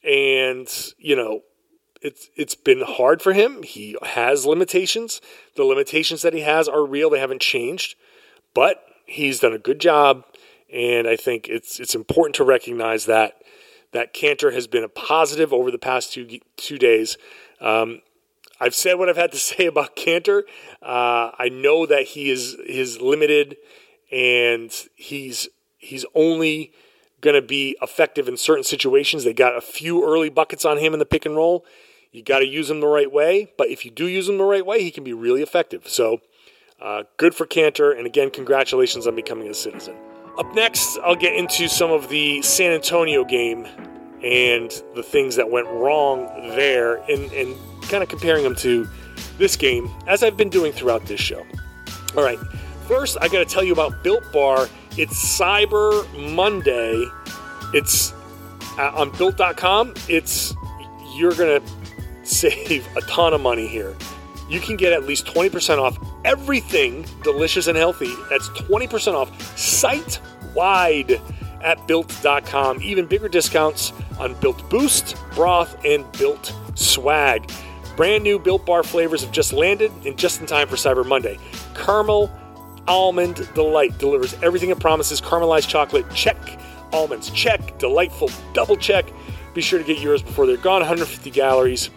and 0.03 0.67
you 0.97 1.15
know 1.15 1.41
it's 2.05 2.29
it's 2.35 2.55
been 2.55 2.83
hard 2.85 3.21
for 3.21 3.33
him. 3.33 3.63
He 3.63 3.97
has 4.03 4.45
limitations. 4.45 5.21
The 5.55 5.63
limitations 5.63 6.21
that 6.21 6.33
he 6.33 6.41
has 6.41 6.67
are 6.67 6.85
real. 6.85 7.09
They 7.09 7.19
haven't 7.19 7.41
changed, 7.41 7.95
but 8.53 8.83
he's 9.05 9.39
done 9.39 9.53
a 9.53 9.57
good 9.57 9.79
job, 9.79 10.23
and 10.71 11.07
I 11.07 11.15
think 11.15 11.49
it's 11.49 11.79
it's 11.79 11.95
important 11.95 12.35
to 12.35 12.43
recognize 12.43 13.05
that 13.07 13.41
that 13.91 14.13
Kanter 14.13 14.53
has 14.53 14.67
been 14.67 14.83
a 14.83 14.89
positive 14.89 15.51
over 15.51 15.71
the 15.71 15.79
past 15.79 16.13
two 16.13 16.39
two 16.57 16.77
days. 16.77 17.17
Um, 17.59 18.01
I've 18.59 18.75
said 18.75 18.93
what 18.95 19.09
I've 19.09 19.17
had 19.17 19.31
to 19.31 19.37
say 19.53 19.65
about 19.65 19.95
Kanter. 19.95 20.43
Uh, 20.83 21.31
I 21.39 21.49
know 21.51 21.87
that 21.87 22.03
he 22.03 22.29
is 22.29 22.53
is 22.53 23.01
limited, 23.01 23.57
and 24.11 24.71
he's 24.95 25.49
he's 25.77 26.05
only 26.13 26.71
going 27.21 27.35
to 27.35 27.41
be 27.41 27.75
effective 27.81 28.27
in 28.27 28.37
certain 28.37 28.63
situations. 28.63 29.23
They 29.23 29.33
got 29.33 29.57
a 29.57 29.61
few 29.61 30.05
early 30.05 30.29
buckets 30.29 30.65
on 30.65 30.77
him 30.77 30.93
in 30.93 30.99
the 30.99 31.05
pick 31.05 31.25
and 31.25 31.35
roll. 31.35 31.65
You 32.15 32.23
got 32.23 32.39
to 32.39 32.47
use 32.47 32.69
him 32.69 32.79
the 32.79 32.87
right 32.87 33.11
way, 33.11 33.51
but 33.57 33.67
if 33.67 33.83
you 33.83 33.91
do 33.91 34.07
use 34.07 34.29
him 34.29 34.37
the 34.37 34.45
right 34.45 34.65
way, 34.65 34.81
he 34.81 34.89
can 34.89 35.03
be 35.03 35.11
really 35.11 35.41
effective. 35.41 35.85
So, 35.89 36.21
uh, 36.81 37.03
good 37.17 37.35
for 37.35 37.45
Kanter, 37.45 37.95
and 37.95 38.07
again, 38.07 38.29
congratulations 38.29 39.05
on 39.05 39.17
becoming 39.17 39.49
a 39.49 39.53
citizen. 39.53 39.97
Up 40.37 40.55
next, 40.55 40.97
I'll 41.03 41.17
get 41.17 41.35
into 41.35 41.67
some 41.67 41.91
of 41.91 42.07
the 42.07 42.41
San 42.41 42.71
Antonio 42.71 43.25
game 43.25 43.67
and 44.23 44.71
the 44.95 45.03
things 45.03 45.35
that 45.35 45.51
went 45.51 45.67
wrong 45.67 46.25
there 46.55 46.95
and, 47.11 47.29
and 47.33 47.53
kind 47.89 48.01
of 48.01 48.07
comparing 48.07 48.45
them 48.45 48.55
to 48.55 48.87
this 49.37 49.57
game, 49.57 49.89
as 50.07 50.23
I've 50.23 50.37
been 50.37 50.49
doing 50.49 50.71
throughout 50.71 51.05
this 51.07 51.19
show. 51.19 51.45
All 52.15 52.23
right, 52.23 52.39
first, 52.87 53.17
I 53.19 53.27
got 53.27 53.39
to 53.39 53.45
tell 53.45 53.63
you 53.63 53.73
about 53.73 54.05
Built 54.05 54.23
Bar. 54.31 54.69
It's 54.95 55.37
Cyber 55.37 56.33
Monday. 56.33 57.09
It's 57.73 58.13
uh, 58.77 58.93
on 58.95 59.11
built.com. 59.17 59.95
It's 60.07 60.53
you're 61.17 61.33
going 61.33 61.61
to 61.61 61.85
save 62.25 62.87
a 62.97 63.01
ton 63.01 63.33
of 63.33 63.41
money 63.41 63.67
here. 63.67 63.95
You 64.49 64.59
can 64.59 64.75
get 64.75 64.93
at 64.93 65.05
least 65.05 65.25
20% 65.25 65.79
off 65.79 65.97
everything 66.23 67.05
delicious 67.23 67.67
and 67.67 67.77
healthy. 67.77 68.13
That's 68.29 68.49
20% 68.49 69.13
off 69.13 69.57
site 69.57 70.19
wide 70.53 71.19
at 71.61 71.85
built.com. 71.87 72.81
Even 72.81 73.07
bigger 73.07 73.27
discounts 73.27 73.91
on 74.19 74.33
Built 74.35 74.69
Boost, 74.69 75.15
Broth, 75.33 75.75
and 75.83 76.09
Built 76.13 76.53
Swag. 76.75 77.49
Brand 77.95 78.23
new 78.23 78.37
Built 78.37 78.65
Bar 78.65 78.83
flavors 78.83 79.23
have 79.23 79.31
just 79.31 79.53
landed 79.53 79.91
and 80.05 80.17
just 80.17 80.41
in 80.41 80.47
time 80.47 80.67
for 80.67 80.75
Cyber 80.75 81.05
Monday. 81.05 81.39
Caramel 81.73 82.31
Almond 82.87 83.49
Delight 83.55 83.97
delivers 83.97 84.35
everything 84.43 84.69
it 84.69 84.79
promises. 84.79 85.21
Caramelized 85.21 85.67
chocolate, 85.67 86.05
check. 86.13 86.37
Almonds, 86.91 87.29
check. 87.31 87.79
Delightful, 87.79 88.29
double 88.53 88.77
check. 88.77 89.05
Be 89.53 89.61
sure 89.61 89.79
to 89.79 89.85
get 89.85 89.99
yours 89.99 90.21
before 90.21 90.45
they're 90.45 90.57
gone. 90.57 90.81
150 90.81 91.31
calories, 91.31 91.89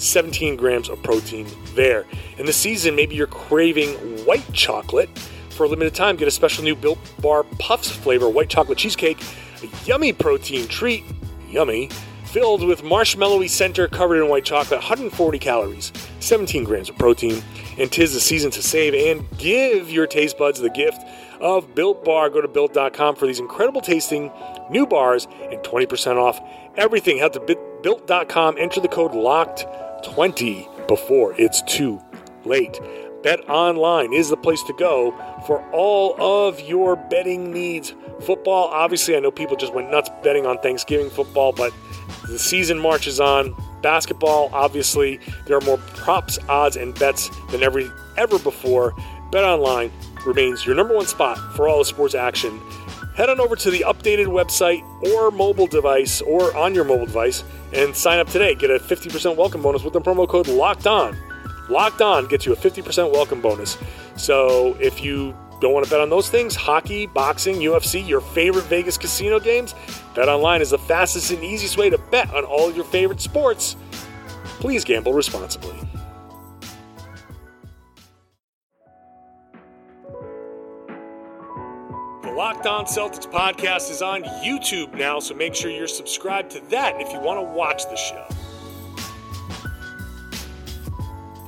17 0.00 0.56
grams 0.56 0.88
of 0.88 1.02
protein 1.02 1.46
there. 1.74 2.06
In 2.38 2.46
the 2.46 2.52
season, 2.52 2.96
maybe 2.96 3.14
you're 3.14 3.26
craving 3.26 3.94
white 4.24 4.50
chocolate. 4.52 5.10
For 5.50 5.64
a 5.64 5.68
limited 5.68 5.94
time, 5.94 6.16
get 6.16 6.26
a 6.26 6.30
special 6.30 6.64
new 6.64 6.74
Built 6.74 6.98
Bar 7.20 7.44
Puffs 7.58 7.90
flavor 7.90 8.28
white 8.28 8.48
chocolate 8.48 8.78
cheesecake, 8.78 9.22
a 9.62 9.68
yummy 9.84 10.12
protein 10.12 10.66
treat, 10.68 11.04
yummy, 11.50 11.90
filled 12.24 12.64
with 12.64 12.82
marshmallowy 12.82 13.50
center 13.50 13.88
covered 13.88 14.22
in 14.22 14.28
white 14.28 14.44
chocolate, 14.44 14.78
140 14.78 15.38
calories, 15.38 15.92
17 16.20 16.64
grams 16.64 16.88
of 16.88 16.96
protein, 16.96 17.42
and 17.76 17.90
tis 17.90 18.14
the 18.14 18.20
season 18.20 18.50
to 18.52 18.62
save 18.62 18.94
and 18.94 19.26
give 19.36 19.90
your 19.90 20.06
taste 20.06 20.38
buds 20.38 20.60
the 20.60 20.70
gift 20.70 21.02
of 21.40 21.74
Built 21.74 22.04
Bar. 22.04 22.30
Go 22.30 22.40
to 22.40 22.48
built.com 22.48 23.16
for 23.16 23.26
these 23.26 23.40
incredible 23.40 23.80
tasting 23.80 24.30
new 24.70 24.86
bars 24.86 25.26
and 25.50 25.60
20% 25.60 26.16
off 26.16 26.40
everything. 26.76 27.18
Head 27.18 27.32
to 27.34 27.58
built.com, 27.82 28.56
enter 28.58 28.80
the 28.80 28.88
code 28.88 29.12
LOCKED20 30.02 30.88
before 30.88 31.34
it's 31.38 31.62
too 31.62 32.00
late. 32.44 32.80
Bet 33.22 33.48
Online 33.50 34.12
is 34.12 34.30
the 34.30 34.36
place 34.36 34.62
to 34.64 34.72
go 34.74 35.12
for 35.46 35.62
all 35.72 36.20
of 36.20 36.60
your 36.60 36.96
betting 36.96 37.52
needs. 37.52 37.94
Football, 38.20 38.68
obviously, 38.68 39.16
I 39.16 39.20
know 39.20 39.30
people 39.30 39.56
just 39.56 39.74
went 39.74 39.90
nuts 39.90 40.10
betting 40.22 40.46
on 40.46 40.58
Thanksgiving 40.58 41.10
football, 41.10 41.52
but 41.52 41.72
the 42.28 42.38
season 42.38 42.78
marches 42.78 43.20
on. 43.20 43.54
Basketball, 43.82 44.50
obviously, 44.52 45.20
there 45.46 45.56
are 45.56 45.62
more 45.62 45.78
props, 45.78 46.38
odds, 46.48 46.76
and 46.76 46.98
bets 46.98 47.30
than 47.50 47.62
ever, 47.62 47.82
ever 48.16 48.38
before. 48.38 48.94
Bet 49.32 49.44
Online 49.44 49.90
remains 50.26 50.66
your 50.66 50.74
number 50.74 50.94
one 50.94 51.06
spot 51.06 51.38
for 51.54 51.68
all 51.68 51.78
the 51.78 51.84
sports 51.84 52.14
action. 52.14 52.60
Head 53.16 53.28
on 53.28 53.40
over 53.40 53.56
to 53.56 53.70
the 53.70 53.84
updated 53.86 54.26
website 54.26 54.82
or 55.12 55.30
mobile 55.30 55.66
device 55.66 56.20
or 56.22 56.56
on 56.56 56.74
your 56.74 56.84
mobile 56.84 57.06
device 57.06 57.44
and 57.72 57.94
sign 57.96 58.18
up 58.18 58.28
today. 58.28 58.54
Get 58.54 58.70
a 58.70 58.78
50% 58.78 59.36
welcome 59.36 59.62
bonus 59.62 59.82
with 59.82 59.92
the 59.92 60.00
promo 60.00 60.28
code 60.28 60.48
LOCKED 60.48 60.86
ON. 60.86 61.16
Locked 61.68 62.02
On 62.02 62.26
gets 62.26 62.44
you 62.44 62.52
a 62.52 62.56
50% 62.56 63.12
welcome 63.12 63.40
bonus. 63.40 63.78
So 64.16 64.76
if 64.80 65.04
you 65.04 65.36
don't 65.60 65.72
want 65.72 65.84
to 65.84 65.90
bet 65.90 66.00
on 66.00 66.10
those 66.10 66.28
things, 66.28 66.56
hockey, 66.56 67.06
boxing, 67.06 67.56
UFC, 67.56 68.06
your 68.06 68.20
favorite 68.20 68.64
Vegas 68.64 68.98
casino 68.98 69.38
games, 69.38 69.74
Bet 70.14 70.28
Online 70.28 70.60
is 70.62 70.70
the 70.70 70.78
fastest 70.78 71.30
and 71.30 71.44
easiest 71.44 71.76
way 71.76 71.90
to 71.90 71.98
bet 71.98 72.32
on 72.34 72.44
all 72.44 72.72
your 72.72 72.84
favorite 72.84 73.20
sports. 73.20 73.76
Please 74.58 74.84
gamble 74.84 75.12
responsibly. 75.12 75.89
Locked 82.40 82.66
On 82.66 82.86
Celtics 82.86 83.30
podcast 83.30 83.90
is 83.90 84.00
on 84.00 84.22
YouTube 84.22 84.94
now, 84.94 85.20
so 85.20 85.34
make 85.34 85.54
sure 85.54 85.70
you're 85.70 85.86
subscribed 85.86 86.52
to 86.52 86.60
that 86.70 86.98
if 86.98 87.12
you 87.12 87.20
want 87.20 87.38
to 87.38 87.42
watch 87.42 87.82
the 87.84 87.96
show. 87.96 88.26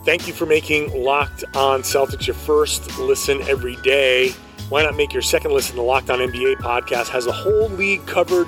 Thank 0.05 0.29
you 0.29 0.35
for 0.35 0.45
making 0.45 0.93
Locked 1.03 1.45
On 1.55 1.81
Celtics 1.81 2.27
your 2.27 2.35
first 2.35 2.99
listen 2.99 3.41
every 3.49 3.77
day. 3.77 4.33
Why 4.69 4.83
not 4.83 4.95
make 4.95 5.15
your 5.15 5.23
second 5.23 5.53
listen 5.53 5.77
to 5.77 5.83
Locked 5.83 6.11
On 6.11 6.19
NBA 6.19 6.57
podcast? 6.57 7.09
Has 7.09 7.25
a 7.25 7.33
whole 7.33 7.71
league 7.71 8.05
covered 8.05 8.47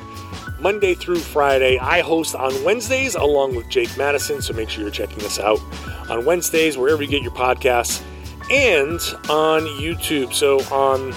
Monday 0.61 0.92
through 0.92 1.20
Friday. 1.20 1.78
I 1.78 2.02
host 2.02 2.35
on 2.35 2.62
Wednesdays 2.62 3.14
along 3.14 3.54
with 3.54 3.70
Jake 3.70 3.96
Madison, 3.96 4.42
so 4.42 4.52
make 4.52 4.68
sure 4.68 4.83
you're 4.83 4.90
checking 4.92 5.24
us 5.24 5.38
out 5.38 5.61
on 6.11 6.26
Wednesdays, 6.26 6.76
wherever 6.76 7.02
you 7.02 7.09
get 7.09 7.22
your 7.22 7.33
podcasts, 7.33 8.02
and 8.50 9.00
on 9.30 9.62
YouTube. 9.80 10.35
So 10.35 10.59
on 10.64 11.14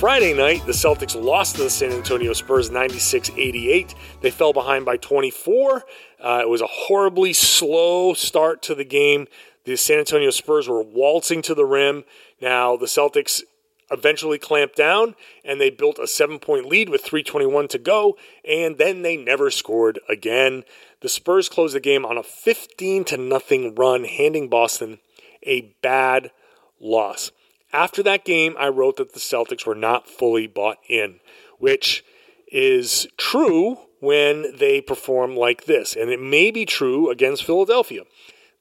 Friday 0.00 0.32
night, 0.32 0.64
the 0.64 0.72
Celtics 0.72 1.14
lost 1.14 1.56
to 1.56 1.64
the 1.64 1.68
San 1.68 1.92
Antonio 1.92 2.32
Spurs 2.32 2.70
96 2.70 3.32
88. 3.36 3.94
They 4.22 4.30
fell 4.30 4.54
behind 4.54 4.86
by 4.86 4.96
24. 4.96 5.84
Uh, 6.18 6.38
it 6.40 6.48
was 6.48 6.62
a 6.62 6.66
horribly 6.66 7.34
slow 7.34 8.14
start 8.14 8.62
to 8.62 8.74
the 8.74 8.86
game. 8.86 9.28
The 9.64 9.76
San 9.76 9.98
Antonio 9.98 10.30
Spurs 10.30 10.70
were 10.70 10.82
waltzing 10.82 11.42
to 11.42 11.54
the 11.54 11.66
rim. 11.66 12.04
Now, 12.40 12.78
the 12.78 12.86
Celtics 12.86 13.42
eventually 13.90 14.38
clamped 14.38 14.74
down 14.74 15.16
and 15.44 15.60
they 15.60 15.68
built 15.68 15.98
a 15.98 16.06
seven 16.06 16.38
point 16.38 16.64
lead 16.64 16.88
with 16.88 17.02
321 17.02 17.68
to 17.68 17.78
go, 17.78 18.16
and 18.42 18.78
then 18.78 19.02
they 19.02 19.18
never 19.18 19.50
scored 19.50 20.00
again. 20.08 20.64
The 21.02 21.10
Spurs 21.10 21.50
closed 21.50 21.74
the 21.74 21.80
game 21.80 22.06
on 22.06 22.16
a 22.16 22.22
15 22.22 23.04
to 23.04 23.18
nothing 23.18 23.74
run, 23.74 24.04
handing 24.04 24.48
Boston 24.48 25.00
a 25.42 25.74
bad 25.82 26.30
loss. 26.80 27.32
After 27.72 28.02
that 28.02 28.24
game, 28.24 28.56
I 28.58 28.68
wrote 28.68 28.96
that 28.96 29.12
the 29.12 29.20
Celtics 29.20 29.66
were 29.66 29.74
not 29.74 30.08
fully 30.08 30.46
bought 30.46 30.78
in, 30.88 31.20
which 31.58 32.04
is 32.50 33.06
true 33.16 33.78
when 34.00 34.56
they 34.56 34.80
perform 34.80 35.36
like 35.36 35.64
this. 35.64 35.94
And 35.94 36.10
it 36.10 36.20
may 36.20 36.50
be 36.50 36.64
true 36.64 37.10
against 37.10 37.44
Philadelphia. 37.44 38.02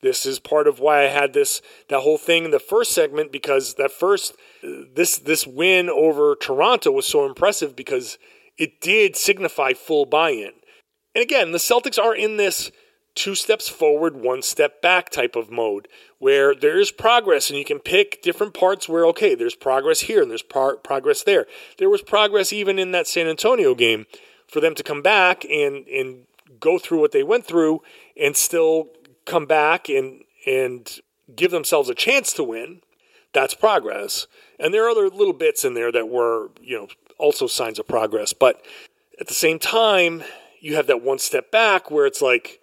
This 0.02 0.26
is 0.26 0.40
part 0.40 0.68
of 0.68 0.80
why 0.80 1.04
I 1.04 1.08
had 1.08 1.34
this 1.34 1.62
that 1.90 2.02
whole 2.02 2.18
thing 2.18 2.46
in 2.46 2.52
the 2.52 2.60
first 2.60 2.94
segment 2.94 3.32
because 3.32 3.74
that 3.76 3.92
first 3.92 4.34
this 4.64 5.18
this 5.18 5.46
win 5.46 5.90
over 5.90 6.36
Toronto 6.36 6.92
was 6.92 7.06
so 7.06 7.26
impressive 7.26 7.76
because 7.76 8.18
it 8.58 8.80
did 8.80 9.16
signify 9.16 9.74
full 9.74 10.06
buy-in. 10.06 10.52
And 11.16 11.22
again, 11.22 11.52
the 11.52 11.58
Celtics 11.58 12.02
are 12.02 12.16
in 12.16 12.38
this 12.38 12.72
two 13.16 13.36
steps 13.36 13.68
forward, 13.68 14.16
one 14.16 14.42
step 14.42 14.82
back 14.82 15.10
type 15.10 15.36
of 15.36 15.52
mode 15.52 15.88
where 16.20 16.54
there 16.54 16.80
is 16.80 16.92
progress 16.92 17.50
and 17.50 17.58
you 17.58 17.66
can 17.66 17.80
pick 17.80 18.22
different 18.22 18.54
parts 18.54 18.88
where 18.88 19.06
okay, 19.08 19.36
there's 19.36 19.56
progress 19.56 20.02
here 20.02 20.22
and 20.22 20.30
there's 20.30 20.44
progress 20.44 21.24
there. 21.24 21.48
There 21.78 21.90
was 21.90 22.02
progress 22.02 22.54
even 22.54 22.78
in 22.78 22.92
that 22.92 23.08
San 23.08 23.28
Antonio 23.28 23.74
game 23.74 24.06
for 24.48 24.60
them 24.60 24.76
to 24.76 24.84
come 24.84 25.02
back 25.02 25.44
and 25.46 25.88
and 25.88 26.26
go 26.60 26.78
through 26.78 27.00
what 27.00 27.12
they 27.12 27.24
went 27.24 27.46
through 27.46 27.82
and 28.20 28.36
still 28.36 28.90
come 29.26 29.46
back 29.46 29.90
and 29.90 30.22
and 30.46 31.00
give 31.36 31.52
themselves 31.52 31.90
a 31.90 31.96
chance 31.96 32.34
to 32.34 32.44
win, 32.44 32.82
that's 33.34 33.54
progress. 33.54 34.28
And 34.60 34.74
there 34.74 34.86
are 34.86 34.90
other 34.90 35.10
little 35.10 35.34
bits 35.34 35.64
in 35.64 35.74
there 35.74 35.92
that 35.92 36.10
were, 36.10 36.50
you 36.62 36.78
know, 36.78 36.88
also 37.18 37.48
signs 37.48 37.80
of 37.80 37.88
progress. 37.88 38.34
But 38.34 38.66
at 39.20 39.28
the 39.28 39.34
same 39.34 39.60
time, 39.60 40.24
you 40.60 40.76
have 40.76 40.88
that 40.88 41.02
one 41.02 41.20
step 41.20 41.52
back 41.52 41.92
where 41.92 42.06
it's 42.06 42.22
like 42.22 42.60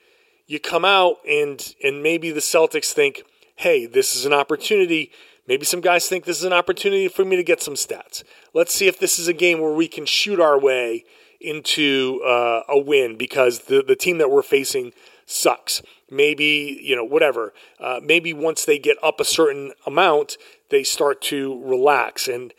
you 0.46 0.60
come 0.60 0.84
out 0.84 1.16
and 1.28 1.74
and 1.82 2.02
maybe 2.02 2.30
the 2.30 2.40
Celtics 2.40 2.92
think, 2.92 3.22
hey, 3.56 3.86
this 3.86 4.14
is 4.14 4.24
an 4.24 4.32
opportunity. 4.32 5.10
Maybe 5.48 5.64
some 5.64 5.80
guys 5.80 6.08
think 6.08 6.24
this 6.24 6.38
is 6.38 6.44
an 6.44 6.52
opportunity 6.52 7.08
for 7.08 7.24
me 7.24 7.36
to 7.36 7.44
get 7.44 7.62
some 7.62 7.74
stats. 7.74 8.22
Let's 8.52 8.74
see 8.74 8.86
if 8.86 8.98
this 8.98 9.18
is 9.18 9.28
a 9.28 9.32
game 9.32 9.60
where 9.60 9.72
we 9.72 9.88
can 9.88 10.06
shoot 10.06 10.40
our 10.40 10.58
way 10.58 11.04
into 11.40 12.20
uh, 12.24 12.62
a 12.68 12.78
win 12.78 13.16
because 13.16 13.60
the, 13.60 13.82
the 13.82 13.96
team 13.96 14.18
that 14.18 14.30
we're 14.30 14.42
facing 14.42 14.92
sucks. 15.26 15.82
Maybe, 16.10 16.80
you 16.82 16.94
know, 16.94 17.04
whatever. 17.04 17.52
Uh, 17.80 18.00
maybe 18.02 18.32
once 18.32 18.64
they 18.64 18.78
get 18.78 18.96
up 19.02 19.20
a 19.20 19.24
certain 19.24 19.72
amount, 19.86 20.36
they 20.70 20.82
start 20.82 21.20
to 21.22 21.62
relax. 21.64 22.28
And 22.28 22.52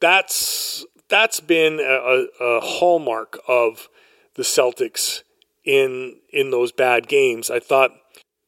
that's 0.00 0.84
that's 1.08 1.40
been 1.40 1.78
a, 1.80 2.26
a 2.40 2.60
hallmark 2.60 3.38
of 3.46 3.88
the 4.34 4.42
Celtics 4.42 5.22
in 5.64 6.16
in 6.32 6.50
those 6.50 6.72
bad 6.72 7.08
games. 7.08 7.50
I 7.50 7.60
thought 7.60 7.92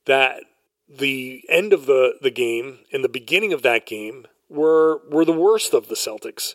that 0.06 0.44
the 0.88 1.44
end 1.48 1.72
of 1.72 1.86
the, 1.86 2.14
the 2.20 2.30
game 2.30 2.80
and 2.92 3.02
the 3.02 3.08
beginning 3.08 3.52
of 3.52 3.62
that 3.62 3.86
game 3.86 4.26
were 4.48 5.00
were 5.08 5.24
the 5.24 5.32
worst 5.32 5.74
of 5.74 5.88
the 5.88 5.94
Celtics. 5.94 6.54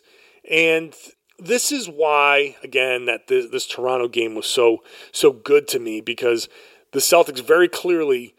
And 0.50 0.94
this 1.38 1.72
is 1.72 1.88
why, 1.88 2.56
again, 2.62 3.06
that 3.06 3.26
this, 3.26 3.50
this 3.50 3.66
Toronto 3.66 4.08
game 4.08 4.34
was 4.34 4.46
so 4.46 4.78
so 5.12 5.32
good 5.32 5.68
to 5.68 5.78
me 5.78 6.00
because 6.00 6.48
the 6.92 7.00
Celtics 7.00 7.44
very 7.44 7.68
clearly, 7.68 8.34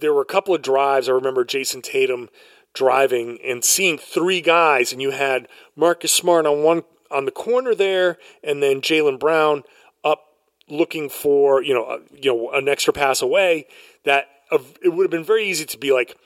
there 0.00 0.12
were 0.12 0.22
a 0.22 0.26
couple 0.26 0.54
of 0.54 0.62
drives. 0.62 1.08
I 1.08 1.12
remember 1.12 1.44
Jayson 1.44 1.82
Tatum 1.82 2.28
driving 2.72 3.38
and 3.44 3.64
seeing 3.64 3.98
three 3.98 4.40
guys, 4.40 4.92
and 4.92 5.00
you 5.00 5.12
had 5.12 5.48
Marcus 5.76 6.12
Smart 6.12 6.46
on 6.46 6.62
one 6.62 6.82
on 7.10 7.24
the 7.24 7.30
corner 7.30 7.74
there, 7.74 8.18
and 8.42 8.62
then 8.62 8.80
Jaylen 8.80 9.18
Brown 9.18 9.62
up 10.04 10.24
looking 10.68 11.08
for 11.08 11.62
you 11.62 11.74
know 11.74 11.84
a, 11.84 11.98
you 12.14 12.32
know 12.32 12.50
an 12.50 12.68
extra 12.68 12.92
pass 12.92 13.22
away. 13.22 13.66
That 14.04 14.26
uh, 14.54 14.58
it 14.82 14.90
would 14.90 15.04
have 15.04 15.10
been 15.10 15.24
very 15.24 15.44
easy 15.44 15.64
to 15.66 15.78
be 15.78 15.92
like 15.92 16.16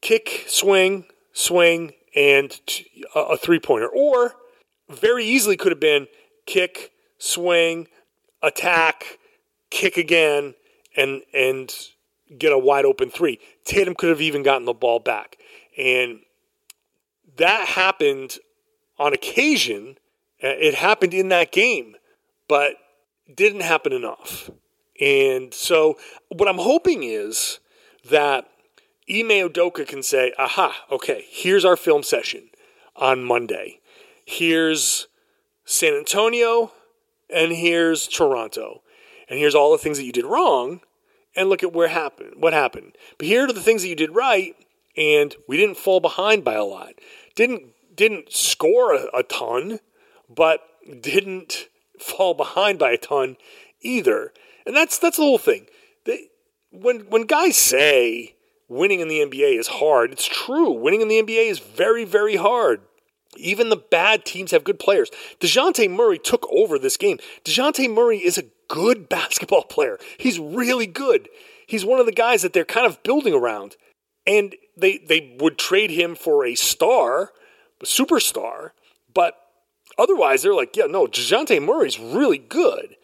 kick, 0.00 0.44
swing, 0.46 1.06
swing, 1.32 1.92
and 2.16 2.60
a 3.14 3.36
three 3.36 3.58
pointer, 3.58 3.88
or 3.88 4.34
very 4.88 5.24
easily 5.24 5.56
could 5.56 5.72
have 5.72 5.80
been 5.80 6.06
kick, 6.46 6.92
swing, 7.18 7.88
attack, 8.42 9.18
kick 9.70 9.96
again, 9.96 10.54
and 10.96 11.22
and 11.32 11.72
get 12.38 12.52
a 12.52 12.58
wide 12.58 12.84
open 12.84 13.10
three. 13.10 13.38
Tatum 13.64 13.94
could 13.94 14.10
have 14.10 14.20
even 14.20 14.42
gotten 14.42 14.64
the 14.64 14.72
ball 14.72 14.98
back. 14.98 15.36
And 15.76 16.20
that 17.36 17.66
happened 17.68 18.38
on 18.98 19.12
occasion. 19.12 19.98
Uh, 20.42 20.48
it 20.48 20.74
happened 20.74 21.14
in 21.14 21.28
that 21.28 21.52
game, 21.52 21.96
but 22.48 22.76
didn't 23.34 23.62
happen 23.62 23.92
enough. 23.92 24.50
And 25.00 25.52
so 25.52 25.96
what 26.28 26.48
I'm 26.48 26.58
hoping 26.58 27.02
is 27.02 27.58
that 28.10 28.48
Ime 29.08 29.48
Udoka 29.48 29.86
can 29.86 30.02
say, 30.02 30.32
aha, 30.38 30.84
okay, 30.90 31.24
here's 31.28 31.64
our 31.64 31.76
film 31.76 32.02
session 32.02 32.50
on 32.96 33.24
Monday. 33.24 33.80
Here's 34.24 35.08
San 35.64 35.94
Antonio 35.94 36.72
and 37.28 37.52
here's 37.52 38.06
Toronto 38.06 38.82
and 39.28 39.38
here's 39.38 39.54
all 39.54 39.72
the 39.72 39.78
things 39.78 39.98
that 39.98 40.04
you 40.04 40.12
did 40.12 40.24
wrong, 40.24 40.80
and 41.36 41.48
look 41.48 41.62
at 41.62 41.72
where 41.72 41.88
happened, 41.88 42.34
what 42.36 42.52
happened. 42.52 42.96
But 43.18 43.26
here 43.26 43.44
are 43.44 43.52
the 43.52 43.60
things 43.60 43.82
that 43.82 43.88
you 43.88 43.96
did 43.96 44.14
right, 44.14 44.54
and 44.96 45.34
we 45.48 45.56
didn't 45.56 45.76
fall 45.76 46.00
behind 46.00 46.44
by 46.44 46.54
a 46.54 46.64
lot. 46.64 46.94
Didn't 47.34 47.72
didn't 47.94 48.32
score 48.32 48.94
a, 48.94 49.06
a 49.14 49.22
ton, 49.22 49.80
but 50.28 50.60
didn't 51.00 51.68
fall 51.98 52.34
behind 52.34 52.78
by 52.78 52.92
a 52.92 52.98
ton 52.98 53.36
either. 53.80 54.32
And 54.66 54.76
that's 54.76 54.98
that's 54.98 55.16
the 55.16 55.22
whole 55.22 55.38
thing. 55.38 55.66
They, 56.04 56.28
when 56.80 57.00
when 57.10 57.22
guys 57.22 57.56
say 57.56 58.34
winning 58.68 59.00
in 59.00 59.08
the 59.08 59.20
NBA 59.20 59.58
is 59.58 59.68
hard, 59.68 60.12
it's 60.12 60.26
true. 60.26 60.70
Winning 60.70 61.00
in 61.00 61.08
the 61.08 61.22
NBA 61.22 61.48
is 61.48 61.58
very 61.58 62.04
very 62.04 62.36
hard. 62.36 62.80
Even 63.36 63.68
the 63.68 63.76
bad 63.76 64.24
teams 64.24 64.52
have 64.52 64.64
good 64.64 64.78
players. 64.78 65.10
DeJounte 65.40 65.90
Murray 65.90 66.18
took 66.18 66.46
over 66.52 66.78
this 66.78 66.96
game. 66.96 67.18
DeJounte 67.44 67.92
Murray 67.92 68.18
is 68.18 68.38
a 68.38 68.44
good 68.68 69.08
basketball 69.08 69.64
player. 69.64 69.98
He's 70.18 70.38
really 70.38 70.86
good. 70.86 71.28
He's 71.66 71.84
one 71.84 71.98
of 71.98 72.06
the 72.06 72.12
guys 72.12 72.42
that 72.42 72.52
they're 72.52 72.64
kind 72.64 72.86
of 72.86 73.02
building 73.02 73.34
around. 73.34 73.76
And 74.26 74.54
they 74.76 74.98
they 74.98 75.36
would 75.38 75.58
trade 75.58 75.90
him 75.90 76.14
for 76.14 76.44
a 76.44 76.54
star, 76.54 77.32
a 77.80 77.84
superstar, 77.84 78.70
but 79.12 79.38
otherwise 79.98 80.42
they're 80.42 80.54
like, 80.54 80.76
yeah, 80.76 80.86
no, 80.86 81.06
DeJounte 81.06 81.62
Murray's 81.62 81.98
really 81.98 82.38
good. 82.38 82.96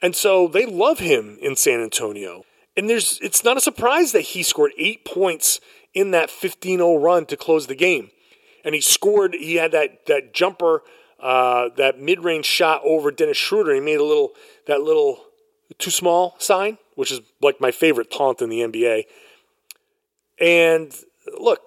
And 0.00 0.14
so 0.14 0.46
they 0.46 0.64
love 0.64 1.00
him 1.00 1.38
in 1.40 1.56
San 1.56 1.80
Antonio. 1.80 2.44
And 2.78 2.88
there's 2.88 3.18
it's 3.20 3.42
not 3.42 3.56
a 3.56 3.60
surprise 3.60 4.12
that 4.12 4.20
he 4.20 4.44
scored 4.44 4.70
eight 4.78 5.04
points 5.04 5.58
in 5.94 6.12
that 6.12 6.28
15-0 6.28 7.02
run 7.02 7.26
to 7.26 7.36
close 7.36 7.66
the 7.66 7.74
game 7.74 8.10
and 8.64 8.72
he 8.72 8.80
scored. 8.80 9.34
He 9.34 9.56
had 9.56 9.72
that 9.72 10.06
that 10.06 10.32
jumper, 10.32 10.82
uh, 11.18 11.70
that 11.76 11.98
mid 11.98 12.22
range 12.22 12.46
shot 12.46 12.80
over 12.84 13.10
Dennis 13.10 13.36
Schroeder. 13.36 13.74
He 13.74 13.80
made 13.80 13.98
a 13.98 14.04
little 14.04 14.32
that 14.68 14.80
little 14.80 15.24
too 15.78 15.90
small 15.90 16.36
sign, 16.38 16.78
which 16.94 17.10
is 17.10 17.20
like 17.40 17.60
my 17.60 17.72
favorite 17.72 18.12
taunt 18.12 18.40
in 18.42 18.48
the 18.48 18.60
NBA. 18.60 19.06
And 20.40 20.94
look, 21.36 21.60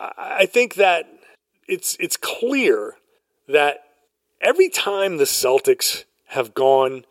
I 0.00 0.46
think 0.46 0.76
that 0.76 1.06
it's 1.68 1.98
it's 2.00 2.16
clear 2.16 2.94
that 3.46 3.84
every 4.40 4.70
time 4.70 5.18
the 5.18 5.24
Celtics 5.24 6.04
have 6.28 6.54
gone 6.54 7.04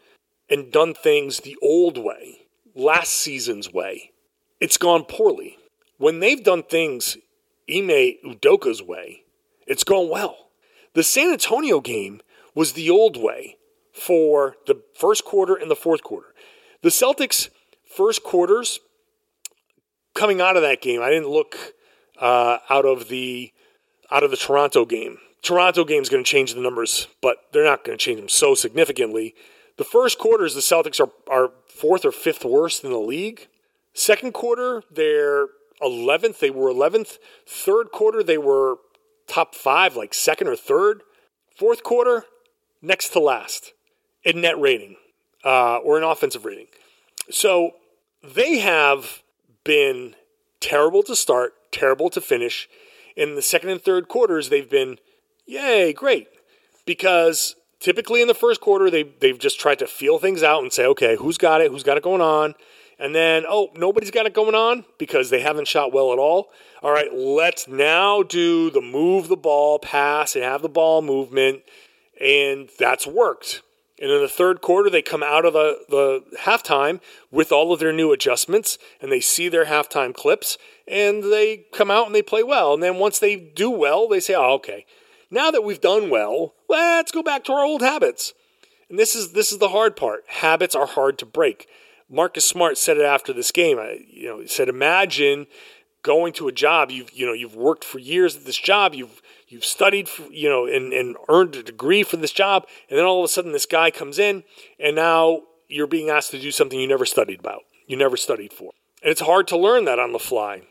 and 0.49 0.71
done 0.71 0.95
things 0.95 1.41
the 1.41 1.57
old 1.61 1.97
way, 1.97 2.44
last 2.75 3.13
season's 3.13 3.71
way, 3.71 4.11
it's 4.59 4.77
gone 4.77 5.05
poorly. 5.05 5.57
When 5.97 6.19
they've 6.19 6.43
done 6.43 6.63
things 6.63 7.17
Ime 7.69 8.17
Udoka's 8.25 8.83
way, 8.83 9.23
it's 9.65 9.83
gone 9.83 10.09
well. 10.09 10.49
The 10.93 11.03
San 11.03 11.31
Antonio 11.31 11.79
game 11.79 12.21
was 12.53 12.73
the 12.73 12.89
old 12.89 13.17
way 13.17 13.57
for 13.91 14.55
the 14.67 14.81
first 14.93 15.25
quarter 15.25 15.55
and 15.55 15.71
the 15.71 15.75
fourth 15.75 16.03
quarter. 16.03 16.33
The 16.81 16.89
Celtics' 16.89 17.49
first 17.85 18.23
quarters 18.23 18.79
coming 20.13 20.41
out 20.41 20.55
of 20.55 20.61
that 20.61 20.81
game, 20.81 21.01
I 21.01 21.09
didn't 21.09 21.29
look 21.29 21.57
uh, 22.19 22.59
out 22.69 22.85
of 22.85 23.07
the 23.09 23.51
out 24.11 24.23
of 24.23 24.31
the 24.31 24.37
Toronto 24.37 24.85
game. 24.85 25.17
Toronto 25.41 25.83
game 25.83 26.01
is 26.01 26.09
going 26.09 26.23
to 26.23 26.29
change 26.29 26.53
the 26.53 26.61
numbers, 26.61 27.07
but 27.21 27.37
they're 27.51 27.63
not 27.63 27.83
going 27.83 27.97
to 27.97 28.03
change 28.03 28.19
them 28.19 28.29
so 28.29 28.55
significantly. 28.55 29.35
The 29.77 29.83
first 29.83 30.17
quarters, 30.17 30.53
the 30.53 30.61
Celtics 30.61 30.99
are, 30.99 31.11
are 31.29 31.51
fourth 31.67 32.05
or 32.05 32.11
fifth 32.11 32.45
worst 32.45 32.83
in 32.83 32.91
the 32.91 32.97
league. 32.97 33.47
Second 33.93 34.33
quarter, 34.33 34.83
they're 34.91 35.47
11th. 35.81 36.39
They 36.39 36.49
were 36.49 36.71
11th. 36.71 37.17
Third 37.45 37.91
quarter, 37.91 38.23
they 38.23 38.37
were 38.37 38.77
top 39.27 39.55
five, 39.55 39.95
like 39.95 40.13
second 40.13 40.47
or 40.47 40.55
third. 40.55 41.01
Fourth 41.57 41.83
quarter, 41.83 42.25
next 42.81 43.09
to 43.09 43.19
last 43.19 43.73
in 44.23 44.41
net 44.41 44.59
rating 44.59 44.95
uh, 45.43 45.77
or 45.77 45.97
in 45.97 46.03
offensive 46.03 46.45
rating. 46.45 46.67
So 47.29 47.71
they 48.23 48.59
have 48.59 49.23
been 49.63 50.15
terrible 50.59 51.03
to 51.03 51.15
start, 51.15 51.53
terrible 51.71 52.09
to 52.09 52.21
finish. 52.21 52.67
In 53.15 53.35
the 53.35 53.41
second 53.41 53.69
and 53.69 53.81
third 53.81 54.07
quarters, 54.07 54.49
they've 54.49 54.69
been, 54.69 54.97
yay, 55.45 55.93
great. 55.93 56.27
Because 56.85 57.55
typically 57.85 58.19
in 58.19 58.27
the 58.27 58.33
first 58.33 58.61
quarter, 58.61 58.89
they, 58.89 59.03
they've 59.03 59.37
just 59.37 59.59
tried 59.59 59.77
to 59.77 59.85
feel 59.85 60.17
things 60.17 60.41
out 60.41 60.63
and 60.63 60.73
say, 60.73 60.87
okay, 60.87 61.15
who's 61.17 61.37
got 61.37 61.61
it? 61.61 61.69
Who's 61.69 61.83
got 61.83 61.97
it 61.97 62.03
going 62.03 62.19
on? 62.19 62.55
And 62.97 63.13
then, 63.13 63.45
oh, 63.47 63.69
nobody's 63.75 64.09
got 64.09 64.25
it 64.25 64.33
going 64.33 64.55
on 64.55 64.85
because 64.97 65.29
they 65.29 65.41
haven't 65.41 65.67
shot 65.67 65.93
well 65.93 66.11
at 66.11 66.17
all. 66.17 66.49
All 66.81 66.89
right, 66.89 67.13
let's 67.13 67.67
now 67.67 68.23
do 68.23 68.71
the 68.71 68.81
move 68.81 69.27
the 69.27 69.37
ball, 69.37 69.77
pass, 69.77 70.33
and 70.33 70.43
have 70.43 70.63
the 70.63 70.69
ball 70.69 71.03
movement. 71.03 71.61
And 72.19 72.71
that's 72.79 73.05
worked. 73.05 73.61
And 74.01 74.09
in 74.09 74.19
the 74.19 74.27
third 74.27 74.61
quarter, 74.61 74.89
they 74.89 75.03
come 75.03 75.21
out 75.21 75.45
of 75.45 75.53
the, 75.53 75.77
the 75.87 76.23
halftime 76.39 77.01
with 77.29 77.51
all 77.51 77.71
of 77.71 77.79
their 77.79 77.93
new 77.93 78.11
adjustments 78.11 78.79
and 78.99 79.11
they 79.11 79.21
see 79.21 79.47
their 79.47 79.65
halftime 79.65 80.13
clips 80.13 80.57
and 80.87 81.23
they 81.23 81.65
come 81.71 81.91
out 81.91 82.07
and 82.07 82.15
they 82.15 82.23
play 82.23 82.41
well. 82.41 82.73
And 82.73 82.81
then 82.81 82.97
once 82.97 83.19
they 83.19 83.35
do 83.35 83.69
well, 83.69 84.07
they 84.07 84.19
say, 84.19 84.33
oh, 84.33 84.53
okay, 84.55 84.85
now 85.29 85.51
that 85.51 85.63
we've 85.63 85.81
done 85.81 86.09
well, 86.09 86.53
let's 86.69 87.11
go 87.11 87.23
back 87.23 87.43
to 87.45 87.53
our 87.53 87.63
old 87.63 87.81
habits. 87.81 88.33
And 88.89 88.99
this 88.99 89.15
is, 89.15 89.31
this 89.31 89.51
is 89.51 89.57
the 89.57 89.69
hard 89.69 89.95
part. 89.95 90.23
Habits 90.27 90.75
are 90.75 90.85
hard 90.85 91.17
to 91.19 91.25
break. 91.25 91.67
Marcus 92.09 92.45
Smart 92.45 92.77
said 92.77 92.97
it 92.97 93.03
after 93.03 93.33
this 93.33 93.51
game. 93.51 93.79
You 94.07 94.29
know, 94.29 94.39
he 94.39 94.47
said, 94.47 94.69
imagine 94.69 95.47
going 96.05 96.31
to 96.31 96.47
a 96.47 96.51
job 96.51 96.91
you've 96.91 97.11
you 97.13 97.25
know 97.25 97.33
you've 97.33 97.55
worked 97.55 97.83
for 97.83 97.97
years 97.97 98.35
at 98.35 98.45
this 98.45 98.59
job 98.59 98.93
you've 98.93 99.23
you've 99.47 99.65
studied 99.65 100.07
for, 100.07 100.31
you 100.31 100.47
know 100.47 100.67
and, 100.67 100.93
and 100.93 101.17
earned 101.29 101.55
a 101.55 101.63
degree 101.63 102.03
for 102.03 102.17
this 102.17 102.31
job 102.31 102.67
and 102.91 102.99
then 102.99 103.03
all 103.03 103.21
of 103.21 103.25
a 103.25 103.27
sudden 103.27 103.53
this 103.53 103.65
guy 103.65 103.89
comes 103.89 104.19
in 104.19 104.43
and 104.79 104.95
now 104.95 105.41
you're 105.67 105.87
being 105.87 106.11
asked 106.11 106.29
to 106.29 106.39
do 106.39 106.51
something 106.51 106.79
you 106.79 106.87
never 106.87 107.07
studied 107.07 107.39
about 107.39 107.63
you 107.87 107.97
never 107.97 108.15
studied 108.15 108.53
for 108.53 108.71
and 109.01 109.09
it's 109.09 109.21
hard 109.21 109.47
to 109.47 109.57
learn 109.57 109.85
that 109.85 109.97
on 109.97 110.11
the 110.11 110.19
fly 110.19 110.61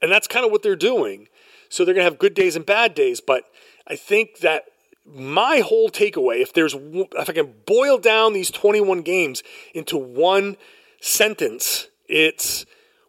and 0.00 0.12
that's 0.12 0.28
kind 0.28 0.46
of 0.46 0.52
what 0.52 0.62
they're 0.62 0.76
doing 0.76 1.26
so 1.74 1.84
they're 1.84 1.94
going 1.94 2.04
to 2.04 2.10
have 2.10 2.18
good 2.18 2.34
days 2.34 2.56
and 2.56 2.66
bad 2.66 2.94
days 2.94 3.20
but 3.20 3.44
i 3.86 3.96
think 3.96 4.38
that 4.38 4.64
my 5.06 5.58
whole 5.58 5.90
takeaway 5.90 6.40
if 6.40 6.52
there's 6.52 6.74
if 6.74 7.28
i 7.28 7.32
can 7.32 7.54
boil 7.66 7.98
down 7.98 8.32
these 8.32 8.50
21 8.50 9.02
games 9.02 9.42
into 9.74 9.96
one 9.96 10.56
sentence 11.00 11.88
it's 12.08 12.64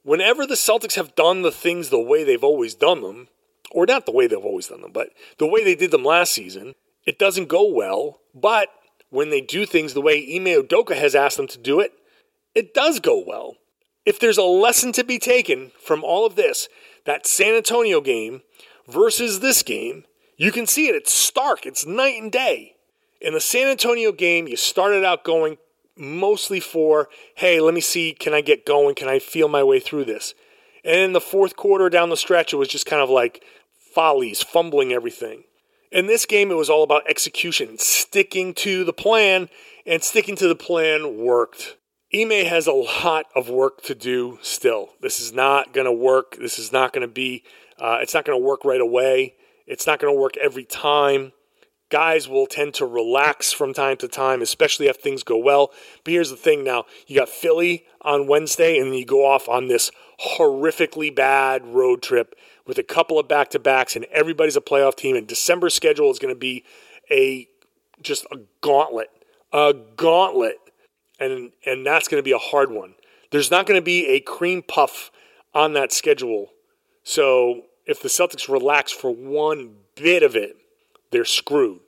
whenever 0.05 0.45
the 0.45 0.53
Celtics 0.53 0.95
have 0.95 1.15
done 1.15 1.41
the 1.41 1.51
things 1.51 1.89
the 1.89 1.99
way 1.99 2.23
they've 2.23 2.43
always 2.43 2.75
done 2.75 3.01
them, 3.01 3.27
or 3.71 3.85
not 3.85 4.05
the 4.05 4.11
way 4.11 4.27
they've 4.27 4.37
always 4.37 4.67
done 4.67 4.81
them, 4.81 4.91
but 4.93 5.09
the 5.37 5.47
way 5.47 5.63
they 5.63 5.75
did 5.75 5.91
them 5.91 6.05
last 6.05 6.31
season, 6.31 6.75
it 7.05 7.19
doesn't 7.19 7.49
go 7.49 7.67
well. 7.67 8.21
But 8.33 8.69
when 9.09 9.31
they 9.31 9.41
do 9.41 9.65
things 9.65 9.93
the 9.93 10.01
way 10.01 10.17
Ime 10.17 10.63
Udoka 10.63 10.95
has 10.95 11.15
asked 11.15 11.37
them 11.37 11.47
to 11.47 11.57
do 11.57 11.79
it, 11.79 11.91
it 12.53 12.73
does 12.73 12.99
go 12.99 13.21
well. 13.25 13.55
If 14.05 14.19
there's 14.19 14.37
a 14.37 14.43
lesson 14.43 14.91
to 14.93 15.03
be 15.03 15.17
taken 15.17 15.71
from 15.81 16.03
all 16.03 16.25
of 16.25 16.35
this, 16.35 16.69
that 17.05 17.25
San 17.25 17.53
Antonio 17.53 18.01
game 18.01 18.41
versus 18.87 19.39
this 19.39 19.63
game, 19.63 20.05
you 20.37 20.51
can 20.51 20.67
see 20.67 20.87
it. 20.87 20.95
It's 20.95 21.13
stark, 21.13 21.65
it's 21.65 21.85
night 21.85 22.21
and 22.21 22.31
day. 22.31 22.75
In 23.21 23.33
the 23.33 23.39
San 23.39 23.67
Antonio 23.67 24.11
game, 24.11 24.47
you 24.47 24.57
started 24.57 25.03
out 25.03 25.23
going 25.23 25.57
mostly 25.97 26.59
for, 26.59 27.07
hey, 27.35 27.59
let 27.61 27.73
me 27.73 27.81
see, 27.81 28.13
can 28.13 28.33
I 28.33 28.41
get 28.41 28.65
going? 28.65 28.95
Can 28.95 29.07
I 29.07 29.19
feel 29.19 29.47
my 29.47 29.63
way 29.63 29.79
through 29.79 30.05
this? 30.05 30.33
And 30.83 30.99
in 30.99 31.13
the 31.13 31.21
fourth 31.21 31.55
quarter 31.55 31.89
down 31.89 32.09
the 32.09 32.17
stretch, 32.17 32.53
it 32.53 32.57
was 32.57 32.67
just 32.67 32.85
kind 32.85 33.01
of 33.01 33.09
like 33.09 33.43
follies, 33.93 34.43
fumbling 34.43 34.91
everything. 34.91 35.45
In 35.91 36.07
this 36.07 36.25
game, 36.25 36.51
it 36.51 36.55
was 36.55 36.69
all 36.69 36.83
about 36.83 37.09
execution, 37.09 37.77
sticking 37.79 38.53
to 38.55 38.83
the 38.83 38.93
plan, 38.93 39.49
and 39.85 40.03
sticking 40.03 40.35
to 40.35 40.47
the 40.47 40.55
plan 40.55 41.17
worked. 41.17 41.77
Ime 42.15 42.45
has 42.45 42.67
a 42.67 42.73
lot 42.73 43.25
of 43.35 43.49
work 43.49 43.81
to 43.83 43.95
do 43.95 44.39
still. 44.41 44.89
This 45.01 45.19
is 45.19 45.33
not 45.33 45.73
going 45.73 45.85
to 45.85 45.91
work. 45.91 46.37
This 46.37 46.57
is 46.57 46.71
not 46.71 46.93
going 46.93 47.07
to 47.07 47.13
be, 47.13 47.43
uh, 47.79 47.97
it's 48.01 48.13
not 48.13 48.25
going 48.25 48.39
to 48.39 48.45
work 48.45 48.63
right 48.63 48.81
away. 48.81 49.35
It's 49.67 49.85
not 49.85 49.99
going 49.99 50.13
to 50.13 50.19
work 50.19 50.37
every 50.37 50.63
time 50.63 51.33
guys 51.89 52.27
will 52.27 52.47
tend 52.47 52.73
to 52.73 52.85
relax 52.85 53.51
from 53.51 53.73
time 53.73 53.97
to 53.97 54.07
time, 54.07 54.41
especially 54.41 54.87
if 54.87 54.97
things 54.97 55.23
go 55.23 55.37
well. 55.37 55.71
But 56.03 56.13
here's 56.13 56.29
the 56.29 56.35
thing 56.35 56.63
now 56.63 56.85
you 57.07 57.17
got 57.17 57.29
Philly 57.29 57.85
on 58.01 58.27
Wednesday, 58.27 58.77
and 58.77 58.87
then 58.87 58.93
you 58.95 59.05
go 59.05 59.25
off 59.25 59.47
on 59.47 59.67
this 59.67 59.91
horrifically 60.37 61.13
bad 61.13 61.65
road 61.65 62.01
trip 62.01 62.35
with 62.65 62.77
a 62.77 62.83
couple 62.83 63.19
of 63.19 63.27
back 63.27 63.49
to 63.51 63.59
backs, 63.59 63.95
and 63.95 64.05
everybody's 64.05 64.57
a 64.57 64.61
playoff 64.61 64.95
team. 64.95 65.15
And 65.15 65.27
December 65.27 65.69
schedule 65.69 66.11
is 66.11 66.19
going 66.19 66.33
to 66.33 66.39
be 66.39 66.63
a 67.11 67.47
just 68.01 68.25
a 68.31 68.39
gauntlet, 68.61 69.09
a 69.53 69.73
gauntlet, 69.95 70.57
and 71.19 71.51
and 71.65 71.85
that's 71.85 72.07
going 72.07 72.19
to 72.19 72.25
be 72.25 72.31
a 72.31 72.37
hard 72.37 72.71
one. 72.71 72.95
There's 73.31 73.51
not 73.51 73.65
going 73.65 73.79
to 73.79 73.85
be 73.85 74.07
a 74.07 74.19
cream 74.19 74.61
puff 74.61 75.11
on 75.53 75.73
that 75.73 75.91
schedule. 75.91 76.51
So 77.03 77.63
if 77.85 78.01
the 78.01 78.09
Celtics 78.09 78.49
relax 78.49 78.91
for 78.91 79.11
one 79.11 79.75
bit 79.95 80.23
of 80.23 80.35
it, 80.35 80.57
they're 81.11 81.25
screwed. 81.25 81.79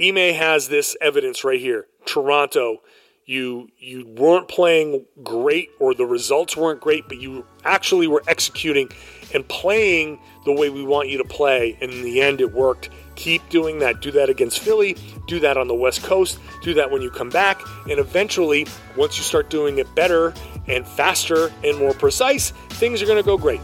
Ime 0.00 0.34
has 0.34 0.68
this 0.68 0.96
evidence 1.00 1.44
right 1.44 1.60
here. 1.60 1.86
Toronto, 2.04 2.82
you 3.24 3.68
you 3.78 4.06
weren't 4.06 4.48
playing 4.48 5.06
great 5.22 5.70
or 5.80 5.94
the 5.94 6.06
results 6.06 6.56
weren't 6.56 6.80
great, 6.80 7.08
but 7.08 7.18
you 7.18 7.44
actually 7.64 8.06
were 8.06 8.22
executing 8.28 8.88
and 9.34 9.46
playing 9.48 10.20
the 10.44 10.52
way 10.52 10.70
we 10.70 10.84
want 10.84 11.08
you 11.08 11.18
to 11.18 11.24
play. 11.24 11.76
And 11.80 11.90
in 11.90 12.02
the 12.02 12.20
end, 12.20 12.40
it 12.40 12.52
worked. 12.52 12.90
Keep 13.16 13.48
doing 13.48 13.80
that. 13.80 14.00
Do 14.00 14.10
that 14.12 14.30
against 14.30 14.60
Philly. 14.60 14.96
Do 15.26 15.40
that 15.40 15.56
on 15.56 15.68
the 15.68 15.74
West 15.74 16.04
Coast. 16.04 16.38
Do 16.62 16.74
that 16.74 16.90
when 16.90 17.02
you 17.02 17.10
come 17.10 17.30
back. 17.30 17.60
And 17.90 17.98
eventually, 17.98 18.66
once 18.96 19.18
you 19.18 19.24
start 19.24 19.50
doing 19.50 19.78
it 19.78 19.92
better 19.94 20.32
and 20.66 20.86
faster 20.86 21.52
and 21.64 21.76
more 21.78 21.92
precise, 21.92 22.50
things 22.70 23.02
are 23.02 23.06
going 23.06 23.22
to 23.22 23.26
go 23.26 23.36
great. 23.36 23.60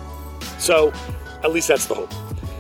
So, 0.59 0.93
at 1.43 1.53
least 1.53 1.69
that's 1.69 1.87
the 1.87 1.95
hope. 1.95 2.13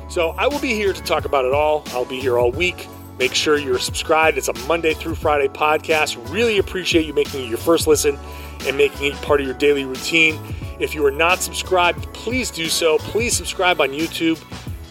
So 0.08 0.30
I 0.30 0.46
will 0.46 0.58
be 0.58 0.74
here 0.74 0.92
to 0.92 1.02
talk 1.02 1.24
about 1.24 1.46
it 1.46 1.54
all. 1.54 1.84
I'll 1.88 2.04
be 2.04 2.20
here 2.20 2.38
all 2.38 2.52
week. 2.52 2.86
Make 3.18 3.34
sure 3.34 3.56
you're 3.56 3.78
subscribed. 3.78 4.36
It's 4.36 4.48
a 4.48 4.52
Monday 4.66 4.92
through 4.92 5.14
Friday 5.14 5.48
podcast. 5.48 6.18
Really 6.30 6.58
appreciate 6.58 7.06
you 7.06 7.14
making 7.14 7.44
it 7.44 7.48
your 7.48 7.58
first 7.58 7.86
listen 7.86 8.18
and 8.66 8.76
making 8.76 9.06
it 9.06 9.14
part 9.22 9.40
of 9.40 9.46
your 9.46 9.56
daily 9.56 9.84
routine. 9.84 10.38
If 10.80 10.94
you 10.94 11.06
are 11.06 11.10
not 11.10 11.40
subscribed, 11.40 12.12
please 12.12 12.50
do 12.50 12.66
so. 12.68 12.98
Please 12.98 13.34
subscribe 13.34 13.80
on 13.80 13.90
YouTube. 13.90 14.38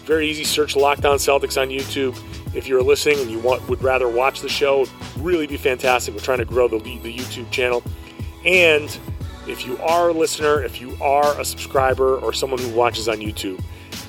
Very 0.04 0.28
easy. 0.28 0.44
Search 0.44 0.76
Locked 0.76 1.04
On 1.04 1.18
Celtics 1.18 1.60
on 1.60 1.68
YouTube. 1.68 2.18
If 2.54 2.68
you're 2.68 2.82
listening 2.82 3.20
and 3.20 3.30
you 3.30 3.38
want 3.38 3.66
would 3.68 3.82
rather 3.82 4.08
watch 4.08 4.40
the 4.40 4.48
show, 4.48 4.86
really 5.18 5.46
be 5.46 5.56
fantastic. 5.56 6.14
We're 6.14 6.20
trying 6.20 6.38
to 6.38 6.44
grow 6.44 6.68
the, 6.68 6.78
the 6.78 7.16
YouTube 7.16 7.50
channel. 7.50 7.82
And 8.44 8.96
if 9.46 9.66
you 9.66 9.78
are 9.78 10.10
a 10.10 10.12
listener, 10.12 10.62
if 10.62 10.80
you 10.80 10.96
are 11.00 11.38
a 11.40 11.44
subscriber 11.44 12.16
or 12.18 12.32
someone 12.32 12.60
who 12.60 12.70
watches 12.70 13.08
on 13.08 13.18
YouTube, 13.18 13.62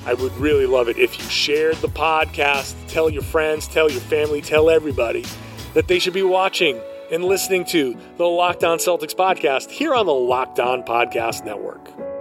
I 0.06 0.14
would 0.14 0.36
really 0.36 0.66
love 0.66 0.88
it 0.88 0.98
if 0.98 1.18
you 1.18 1.24
shared 1.30 1.76
the 1.76 1.88
podcast, 1.88 2.74
tell 2.88 3.08
your 3.08 3.22
friends, 3.22 3.66
tell 3.66 3.90
your 3.90 4.02
family, 4.02 4.42
tell 4.42 4.68
everybody 4.68 5.24
that 5.72 5.88
they 5.88 5.98
should 5.98 6.12
be 6.12 6.22
watching 6.22 6.78
and 7.10 7.24
listening 7.24 7.64
to 7.66 7.96
the 8.16 8.26
Locked 8.26 8.64
On 8.64 8.78
Celtics 8.78 9.14
podcast 9.14 9.70
here 9.70 9.94
on 9.94 10.06
the 10.06 10.12
Locked 10.12 10.60
On 10.60 10.82
Podcast 10.82 11.44
Network. 11.44 12.13